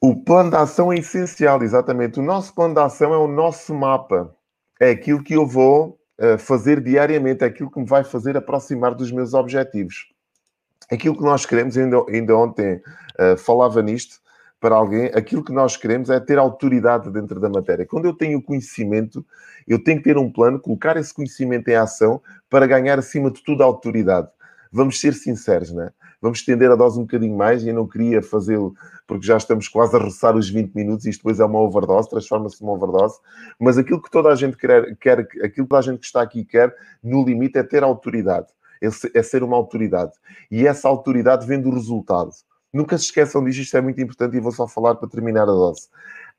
O 0.00 0.22
plano 0.22 0.50
de 0.50 0.56
ação 0.56 0.92
é 0.92 0.98
essencial, 0.98 1.64
exatamente. 1.64 2.20
O 2.20 2.22
nosso 2.22 2.54
plano 2.54 2.74
de 2.74 2.80
ação 2.80 3.12
é 3.12 3.18
o 3.18 3.26
nosso 3.26 3.74
mapa. 3.74 4.32
É 4.78 4.90
aquilo 4.90 5.20
que 5.20 5.34
eu 5.34 5.48
vou 5.48 5.98
uh, 6.20 6.38
fazer 6.38 6.80
diariamente, 6.80 7.42
é 7.42 7.48
aquilo 7.48 7.72
que 7.72 7.80
me 7.80 7.86
vai 7.88 8.04
fazer 8.04 8.36
aproximar 8.36 8.94
dos 8.94 9.10
meus 9.10 9.34
objetivos. 9.34 10.12
Aquilo 10.92 11.16
que 11.16 11.24
nós 11.24 11.44
queremos, 11.44 11.76
ainda, 11.76 12.04
ainda 12.08 12.36
ontem 12.36 12.80
uh, 13.18 13.36
falava 13.36 13.82
nisto 13.82 14.22
para 14.64 14.76
alguém, 14.76 15.10
aquilo 15.12 15.44
que 15.44 15.52
nós 15.52 15.76
queremos 15.76 16.08
é 16.08 16.18
ter 16.18 16.38
autoridade 16.38 17.10
dentro 17.10 17.38
da 17.38 17.50
matéria. 17.50 17.84
Quando 17.84 18.06
eu 18.06 18.14
tenho 18.14 18.40
conhecimento, 18.40 19.22
eu 19.68 19.78
tenho 19.78 19.98
que 19.98 20.04
ter 20.04 20.16
um 20.16 20.32
plano, 20.32 20.58
colocar 20.58 20.96
esse 20.96 21.12
conhecimento 21.12 21.68
em 21.68 21.74
ação 21.74 22.18
para 22.48 22.66
ganhar, 22.66 22.98
acima 22.98 23.30
de 23.30 23.44
tudo, 23.44 23.62
autoridade. 23.62 24.26
Vamos 24.72 24.98
ser 24.98 25.12
sinceros, 25.12 25.70
não 25.70 25.82
é? 25.82 25.90
Vamos 26.18 26.38
estender 26.38 26.70
a 26.70 26.76
dose 26.76 26.98
um 26.98 27.02
bocadinho 27.02 27.36
mais 27.36 27.62
e 27.62 27.68
eu 27.68 27.74
não 27.74 27.86
queria 27.86 28.22
fazê-lo 28.22 28.74
porque 29.06 29.26
já 29.26 29.36
estamos 29.36 29.68
quase 29.68 29.94
a 29.96 29.98
roçar 29.98 30.34
os 30.34 30.48
20 30.48 30.72
minutos 30.74 31.04
e 31.04 31.10
isto 31.10 31.18
depois 31.18 31.40
é 31.40 31.44
uma 31.44 31.60
overdose, 31.60 32.08
transforma-se 32.08 32.62
numa 32.62 32.72
overdose. 32.72 33.18
Mas 33.60 33.76
aquilo 33.76 34.00
que 34.00 34.10
toda 34.10 34.30
a 34.30 34.34
gente 34.34 34.56
quer, 34.56 34.96
quer, 34.96 35.18
aquilo 35.18 35.66
que 35.66 35.68
toda 35.68 35.80
a 35.80 35.82
gente 35.82 35.98
que 35.98 36.06
está 36.06 36.22
aqui 36.22 36.42
quer, 36.42 36.74
no 37.02 37.22
limite, 37.22 37.58
é 37.58 37.62
ter 37.62 37.82
autoridade, 37.82 38.46
é, 38.82 38.88
é 39.18 39.22
ser 39.22 39.42
uma 39.42 39.58
autoridade. 39.58 40.12
E 40.50 40.66
essa 40.66 40.88
autoridade 40.88 41.46
vem 41.46 41.60
do 41.60 41.68
resultado. 41.68 42.30
Nunca 42.74 42.98
se 42.98 43.04
esqueçam 43.04 43.42
disto, 43.42 43.60
isto 43.60 43.76
é 43.76 43.80
muito 43.80 44.00
importante 44.02 44.36
e 44.36 44.40
vou 44.40 44.52
só 44.52 44.68
falar 44.68 44.96
para 44.96 45.08
terminar 45.08 45.44
a 45.44 45.46
dose 45.46 45.88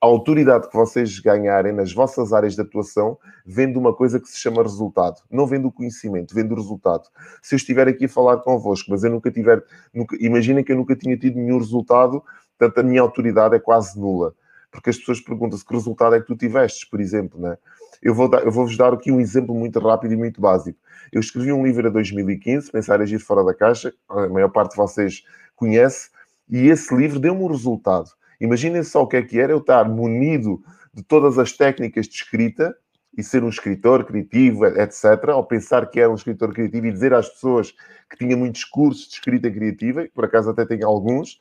a 0.01 0.05
autoridade 0.05 0.69
que 0.69 0.75
vocês 0.75 1.19
ganharem 1.19 1.73
nas 1.73 1.93
vossas 1.93 2.33
áreas 2.33 2.55
de 2.55 2.61
atuação 2.61 3.17
vem 3.45 3.71
de 3.71 3.77
uma 3.77 3.93
coisa 3.93 4.19
que 4.19 4.27
se 4.27 4.39
chama 4.39 4.61
resultado. 4.61 5.21
Não 5.31 5.47
vem 5.47 5.61
do 5.61 5.71
conhecimento, 5.71 6.35
vem 6.35 6.45
do 6.45 6.55
resultado. 6.55 7.07
Se 7.41 7.55
eu 7.55 7.57
estiver 7.57 7.87
aqui 7.87 8.05
a 8.05 8.09
falar 8.09 8.37
convosco, 8.37 8.91
mas 8.91 9.03
eu 9.03 9.11
nunca 9.11 9.31
tiver... 9.31 9.63
Nunca, 9.93 10.15
imaginem 10.19 10.63
que 10.63 10.71
eu 10.71 10.75
nunca 10.75 10.95
tinha 10.95 11.17
tido 11.17 11.37
nenhum 11.37 11.57
resultado, 11.57 12.23
portanto 12.57 12.79
a 12.79 12.83
minha 12.83 13.01
autoridade 13.01 13.55
é 13.55 13.59
quase 13.59 13.99
nula. 13.99 14.35
Porque 14.69 14.89
as 14.89 14.97
pessoas 14.97 15.21
perguntam-se 15.21 15.65
que 15.65 15.73
resultado 15.73 16.15
é 16.15 16.19
que 16.19 16.27
tu 16.27 16.35
tiveste, 16.35 16.87
por 16.89 16.99
exemplo, 16.99 17.39
né? 17.39 17.57
Eu, 18.03 18.13
vou 18.13 18.29
dar, 18.29 18.43
eu 18.43 18.51
vou-vos 18.51 18.75
dar 18.75 18.93
aqui 18.93 19.11
um 19.11 19.21
exemplo 19.21 19.55
muito 19.55 19.79
rápido 19.79 20.13
e 20.13 20.17
muito 20.17 20.41
básico. 20.41 20.77
Eu 21.11 21.21
escrevi 21.21 21.53
um 21.53 21.65
livro 21.65 21.87
em 21.87 21.91
2015, 21.91 22.71
Pensar 22.71 22.99
Agir 22.99 23.19
Fora 23.19 23.43
da 23.43 23.53
Caixa, 23.53 23.93
a 24.09 24.27
maior 24.27 24.49
parte 24.49 24.71
de 24.71 24.77
vocês 24.77 25.23
conhece, 25.55 26.09
e 26.49 26.67
esse 26.67 26.93
livro 26.95 27.19
deu-me 27.19 27.41
um 27.41 27.47
resultado. 27.47 28.09
Imaginem 28.39 28.83
só 28.83 29.03
o 29.03 29.07
que 29.07 29.17
é 29.17 29.21
que 29.21 29.39
era 29.39 29.51
eu 29.51 29.59
estar 29.59 29.87
munido 29.87 30.61
de 30.93 31.03
todas 31.03 31.37
as 31.37 31.53
técnicas 31.53 32.07
de 32.07 32.15
escrita 32.15 32.75
e 33.17 33.23
ser 33.23 33.43
um 33.43 33.49
escritor 33.49 34.03
criativo, 34.05 34.65
etc., 34.65 35.29
ou 35.33 35.43
pensar 35.43 35.89
que 35.89 35.99
era 35.99 36.11
um 36.11 36.15
escritor 36.15 36.53
criativo 36.53 36.87
e 36.87 36.91
dizer 36.91 37.13
às 37.13 37.29
pessoas 37.29 37.73
que 38.09 38.17
tinha 38.17 38.35
muitos 38.35 38.63
cursos 38.65 39.07
de 39.07 39.15
escrita 39.15 39.49
criativa, 39.49 40.07
por 40.13 40.25
acaso 40.25 40.49
até 40.49 40.65
tenho 40.65 40.85
alguns, 40.85 41.39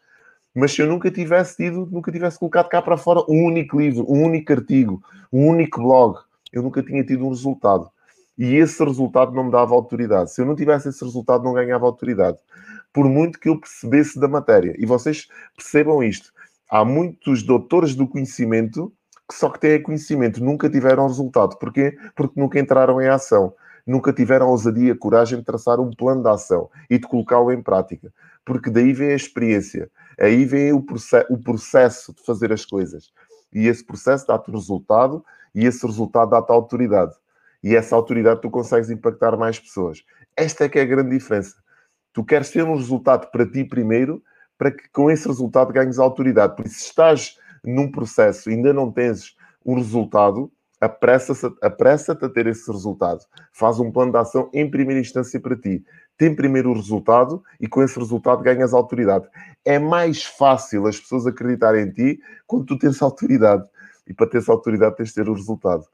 mas 0.55 0.73
se 0.73 0.83
eu 0.83 0.87
nunca 0.87 1.11
tivesse 1.11 1.57
tido, 1.57 1.87
nunca 1.91 2.13
tivesse 2.13 2.39
colocado 2.39 2.69
cá 2.69 2.81
para 2.81 2.97
fora 2.97 3.21
um 3.29 3.45
único 3.45 3.81
livro, 3.81 4.07
um 4.09 4.23
único 4.23 4.53
artigo, 4.53 5.03
um 5.33 5.49
único 5.49 5.83
blog, 5.83 6.19
eu 6.53 6.63
nunca 6.63 6.81
tinha 6.81 7.03
tido 7.03 7.27
um 7.27 7.31
resultado. 7.31 7.91
E 8.39 8.55
esse 8.55 8.83
resultado 8.85 9.33
não 9.33 9.45
me 9.45 9.51
dava 9.51 9.75
autoridade. 9.75 10.33
Se 10.33 10.41
eu 10.41 10.47
não 10.47 10.55
tivesse 10.55 10.89
esse 10.89 11.05
resultado, 11.05 11.45
não 11.45 11.53
ganhava 11.53 11.87
autoridade. 11.87 12.39
Por 12.95 13.07
muito 13.07 13.39
que 13.39 13.51
eu 13.51 13.61
percebesse 13.61 14.19
da 14.19 14.29
matéria. 14.29 14.75
E 14.79 14.87
vocês 14.87 15.29
percebam 15.55 16.03
isto 16.03 16.33
há 16.71 16.85
muitos 16.85 17.43
doutores 17.43 17.95
do 17.95 18.09
conhecimento 18.09 18.91
que 19.29 19.35
só 19.35 19.49
que 19.49 19.59
têm 19.59 19.83
conhecimento, 19.83 20.43
nunca 20.43 20.69
tiveram 20.69 21.07
resultado. 21.07 21.57
Porquê? 21.57 21.97
Porque 22.15 22.39
nunca 22.39 22.59
entraram 22.59 23.01
em 23.01 23.09
ação. 23.09 23.55
Nunca 23.87 24.13
tiveram 24.13 24.47
a 24.47 24.51
ousadia, 24.51 24.93
a 24.93 24.99
coragem 24.99 25.39
de 25.39 25.45
traçar 25.45 25.81
um 25.81 25.91
plano 25.91 26.23
de 26.23 26.29
ação 26.29 26.71
e 26.89 26.99
de 26.99 27.07
colocá-lo 27.07 27.53
em 27.53 27.63
prática. 27.63 28.13
Porque 28.45 28.71
daí 28.71 28.93
vem 28.93 29.13
a 29.13 29.17
experiência, 29.17 29.91
aí 30.19 30.45
vem 30.45 30.73
o, 30.73 30.83
processo, 30.83 31.33
o 31.33 31.39
processo 31.39 32.15
de 32.15 32.23
fazer 32.25 32.53
as 32.53 32.65
coisas. 32.65 33.13
E 33.53 33.67
esse 33.67 33.85
processo 33.85 34.27
dá-te 34.27 34.51
resultado 34.51 35.25
e 35.55 35.65
esse 35.65 35.87
resultado 35.87 36.31
dá-te 36.31 36.51
autoridade. 36.51 37.15
E 37.63 37.75
essa 37.75 37.95
autoridade 37.95 38.41
tu 38.43 38.51
consegues 38.51 38.91
impactar 38.91 39.37
mais 39.37 39.59
pessoas. 39.59 40.05
Esta 40.37 40.65
é 40.65 40.69
que 40.69 40.79
é 40.79 40.83
a 40.83 40.87
grande 40.87 41.11
diferença. 41.11 41.57
Tu 42.15 42.25
queres 42.25 42.49
ter 42.51 42.65
um 42.65 42.77
resultado 42.77 43.31
para 43.31 43.45
ti 43.45 43.65
primeiro 43.65 44.23
para 44.57 44.71
que 44.71 44.89
com 44.91 45.11
esse 45.11 45.27
resultado 45.27 45.73
ganhes 45.73 45.99
autoridade. 45.99 46.55
Por 46.55 46.65
isso, 46.65 46.79
se 46.79 46.87
estás 46.87 47.37
num 47.65 47.91
processo 47.91 48.49
ainda 48.49 48.73
não 48.73 48.91
tens 48.91 49.37
um 49.67 49.75
resultado, 49.75 50.51
apressa-te 50.81 51.55
apressa 51.61 52.13
a 52.13 52.29
ter 52.29 52.47
esse 52.47 52.71
resultado. 52.71 53.21
Faz 53.53 53.81
um 53.81 53.91
plano 53.91 54.13
de 54.13 54.19
ação 54.19 54.49
em 54.53 54.71
primeira 54.71 55.01
instância 55.01 55.41
para 55.41 55.57
ti. 55.57 55.85
Tem 56.17 56.35
primeiro 56.35 56.71
o 56.71 56.75
resultado 56.75 57.43
e 57.61 57.67
com 57.67 57.83
esse 57.83 57.99
resultado 57.99 58.45
ganhas 58.45 58.73
autoridade. 58.73 59.27
É 59.65 59.81
mais 59.81 60.23
fácil 60.23 60.87
as 60.87 61.01
pessoas 61.01 61.27
acreditarem 61.27 61.87
em 61.87 61.91
ti 61.91 62.21
quando 62.47 62.65
tu 62.65 62.79
tens 62.79 63.03
autoridade. 63.03 63.69
E 64.07 64.15
para 64.15 64.29
teres 64.29 64.49
autoridade 64.49 64.97
tens 64.97 65.09
de 65.09 65.17
ter 65.17 65.29
o 65.29 65.35
resultado. 65.35 65.85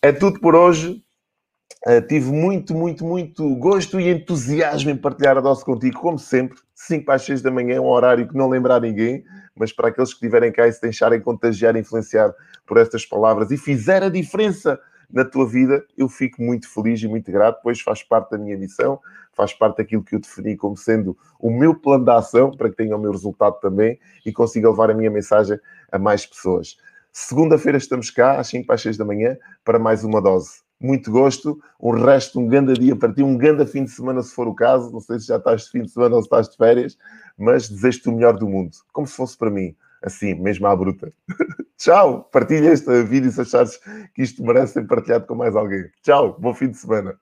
É 0.00 0.10
tudo 0.10 0.40
por 0.40 0.56
hoje. 0.56 1.04
Uh, 1.86 2.00
tive 2.06 2.30
muito, 2.30 2.74
muito, 2.74 3.04
muito 3.04 3.56
gosto 3.56 3.98
e 3.98 4.08
entusiasmo 4.08 4.90
em 4.90 4.96
partilhar 4.96 5.36
a 5.36 5.40
dose 5.40 5.64
contigo, 5.64 5.98
como 6.00 6.18
sempre. 6.18 6.58
5 6.74 7.04
para 7.04 7.14
as 7.14 7.22
6 7.22 7.42
da 7.42 7.50
manhã 7.50 7.76
é 7.76 7.80
um 7.80 7.88
horário 7.88 8.28
que 8.28 8.36
não 8.36 8.48
lembra 8.48 8.76
a 8.76 8.80
ninguém, 8.80 9.24
mas 9.56 9.72
para 9.72 9.88
aqueles 9.88 10.10
que 10.10 10.16
estiverem 10.16 10.52
cá 10.52 10.66
e 10.66 10.72
se 10.72 10.80
deixarem 10.80 11.20
contagiar, 11.20 11.76
influenciar 11.76 12.32
por 12.66 12.76
estas 12.76 13.04
palavras 13.04 13.50
e 13.50 13.56
fizer 13.56 14.02
a 14.02 14.08
diferença 14.08 14.78
na 15.10 15.24
tua 15.24 15.46
vida, 15.46 15.84
eu 15.96 16.08
fico 16.08 16.40
muito 16.40 16.68
feliz 16.72 17.02
e 17.02 17.08
muito 17.08 17.30
grato, 17.30 17.60
pois 17.62 17.80
faz 17.80 18.02
parte 18.02 18.30
da 18.30 18.38
minha 18.38 18.56
missão, 18.56 18.98
faz 19.32 19.52
parte 19.52 19.78
daquilo 19.78 20.02
que 20.02 20.14
eu 20.14 20.20
defini 20.20 20.56
como 20.56 20.76
sendo 20.76 21.16
o 21.38 21.50
meu 21.50 21.74
plano 21.74 22.04
de 22.04 22.10
ação 22.10 22.50
para 22.50 22.70
que 22.70 22.76
tenha 22.76 22.96
o 22.96 23.00
meu 23.00 23.12
resultado 23.12 23.58
também 23.60 23.98
e 24.24 24.32
consiga 24.32 24.70
levar 24.70 24.90
a 24.90 24.94
minha 24.94 25.10
mensagem 25.10 25.58
a 25.90 25.98
mais 25.98 26.24
pessoas. 26.24 26.76
Segunda-feira 27.12 27.76
estamos 27.76 28.10
cá, 28.10 28.38
às 28.38 28.46
5 28.48 28.66
para 28.66 28.76
as 28.76 28.82
6 28.82 28.96
da 28.96 29.04
manhã, 29.04 29.36
para 29.62 29.78
mais 29.78 30.02
uma 30.02 30.22
dose 30.22 30.61
muito 30.82 31.10
gosto. 31.10 31.58
O 31.78 31.92
resto, 31.92 32.40
um 32.40 32.46
grande 32.46 32.74
dia 32.74 32.96
para 32.96 33.12
ti, 33.12 33.22
um 33.22 33.36
grande 33.36 33.64
fim 33.66 33.84
de 33.84 33.90
semana, 33.90 34.22
se 34.22 34.34
for 34.34 34.48
o 34.48 34.54
caso. 34.54 34.90
Não 34.90 35.00
sei 35.00 35.18
se 35.18 35.26
já 35.26 35.36
estás 35.36 35.62
de 35.62 35.70
fim 35.70 35.82
de 35.82 35.90
semana 35.90 36.16
ou 36.16 36.22
se 36.22 36.26
estás 36.26 36.48
de 36.48 36.56
férias, 36.56 36.98
mas 37.38 37.68
desejo-te 37.68 38.08
o 38.08 38.12
melhor 38.12 38.36
do 38.36 38.48
mundo, 38.48 38.72
como 38.92 39.06
se 39.06 39.14
fosse 39.14 39.36
para 39.36 39.50
mim, 39.50 39.74
assim, 40.02 40.34
mesmo 40.34 40.66
à 40.66 40.76
bruta. 40.76 41.12
Tchau! 41.78 42.28
Partilha 42.32 42.72
este 42.72 43.02
vídeo 43.02 43.30
se 43.32 43.40
achares 43.40 43.80
que 44.14 44.22
isto 44.22 44.42
merece 44.44 44.74
ser 44.74 44.86
partilhado 44.86 45.26
com 45.26 45.34
mais 45.34 45.56
alguém. 45.56 45.84
Tchau! 46.02 46.36
Bom 46.38 46.54
fim 46.54 46.68
de 46.68 46.76
semana! 46.76 47.18